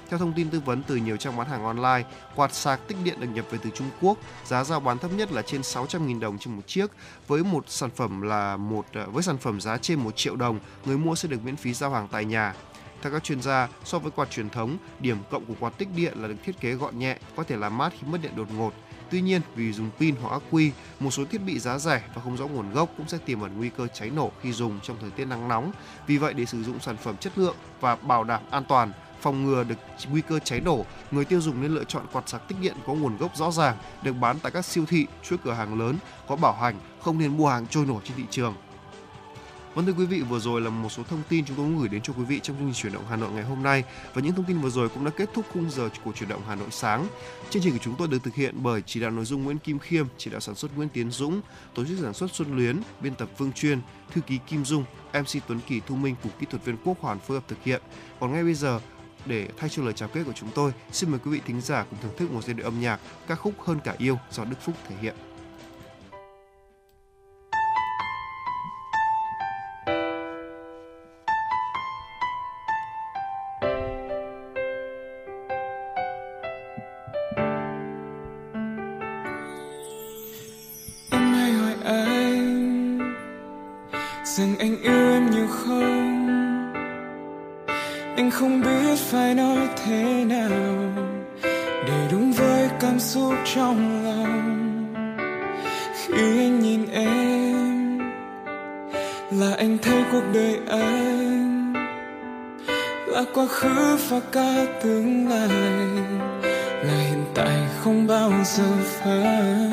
[0.09, 2.05] Theo thông tin tư vấn từ nhiều trang bán hàng online,
[2.35, 5.33] quạt sạc tích điện được nhập về từ Trung Quốc, giá giao bán thấp nhất
[5.33, 6.91] là trên 600.000 đồng trên một chiếc.
[7.27, 10.59] Với một sản phẩm là một ờ, với sản phẩm giá trên 1 triệu đồng,
[10.85, 12.55] người mua sẽ được miễn phí giao hàng tại nhà.
[13.03, 16.22] Theo các chuyên gia, so với quạt truyền thống, điểm cộng của quạt tích điện
[16.22, 18.72] là được thiết kế gọn nhẹ, có thể làm mát khi mất điện đột ngột.
[19.11, 22.22] Tuy nhiên, vì dùng pin hoặc ắc quy, một số thiết bị giá rẻ và
[22.22, 24.96] không rõ nguồn gốc cũng sẽ tiềm ẩn nguy cơ cháy nổ khi dùng trong
[25.00, 25.72] thời tiết nắng nóng.
[26.07, 29.44] Vì vậy, để sử dụng sản phẩm chất lượng và bảo đảm an toàn, phòng
[29.44, 29.74] ngừa được
[30.11, 32.94] nguy cơ cháy nổ, người tiêu dùng nên lựa chọn quạt sạc tích điện có
[32.94, 35.96] nguồn gốc rõ ràng, được bán tại các siêu thị, chuỗi cửa hàng lớn,
[36.28, 38.54] có bảo hành, không nên mua hàng trôi nổi trên thị trường.
[39.77, 41.89] Vâng thưa quý vị, vừa rồi là một số thông tin chúng tôi muốn gửi
[41.89, 44.22] đến cho quý vị trong chương trình chuyển động Hà Nội ngày hôm nay và
[44.22, 46.55] những thông tin vừa rồi cũng đã kết thúc khung giờ của chuyển động Hà
[46.55, 47.07] Nội sáng.
[47.51, 49.79] Chương trình của chúng tôi được thực hiện bởi chỉ đạo nội dung Nguyễn Kim
[49.79, 51.41] Khiêm, chỉ đạo sản xuất Nguyễn Tiến Dũng,
[51.74, 55.47] tổ chức sản xuất Xuân Luyến, biên tập Phương Chuyên, thư ký Kim Dung, MC
[55.49, 57.83] Tuấn Kỳ Thu Minh cùng kỹ thuật viên Quốc Hoàn phối hợp thực hiện.
[58.20, 58.81] Còn ngay bây giờ
[59.27, 61.85] để thay cho lời chào kết của chúng tôi, xin mời quý vị thính giả
[61.91, 64.57] cùng thưởng thức một giai điệu âm nhạc ca khúc Hơn cả yêu do Đức
[64.61, 65.14] Phúc thể hiện.
[104.10, 105.48] Và cả tương lai,
[106.82, 109.70] là hiện tại không bao giờ phai.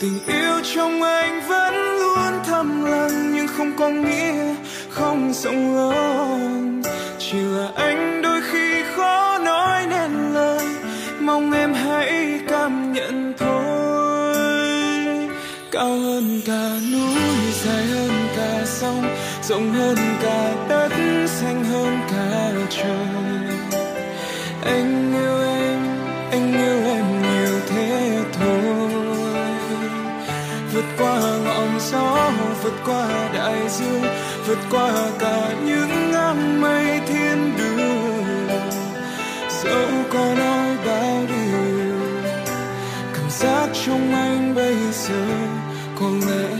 [0.00, 4.54] Tình yêu trong anh vẫn luôn thầm lặng, nhưng không có nghĩa
[4.90, 6.82] không rộng lớn.
[7.18, 10.66] Chỉ là anh đôi khi khó nói nên lời,
[11.20, 14.34] mong em hãy cảm nhận thôi.
[15.72, 17.20] Cao hơn cả núi,
[17.64, 19.04] dài hơn cả sông,
[19.42, 21.01] rộng hơn cả đất
[33.78, 34.02] dương,
[34.46, 38.60] vượt qua cả những áng mây thiên đường.
[39.64, 42.00] Dẫu có nói bao điều,
[43.14, 45.24] cảm giác trong anh bây giờ
[46.00, 46.51] có lẽ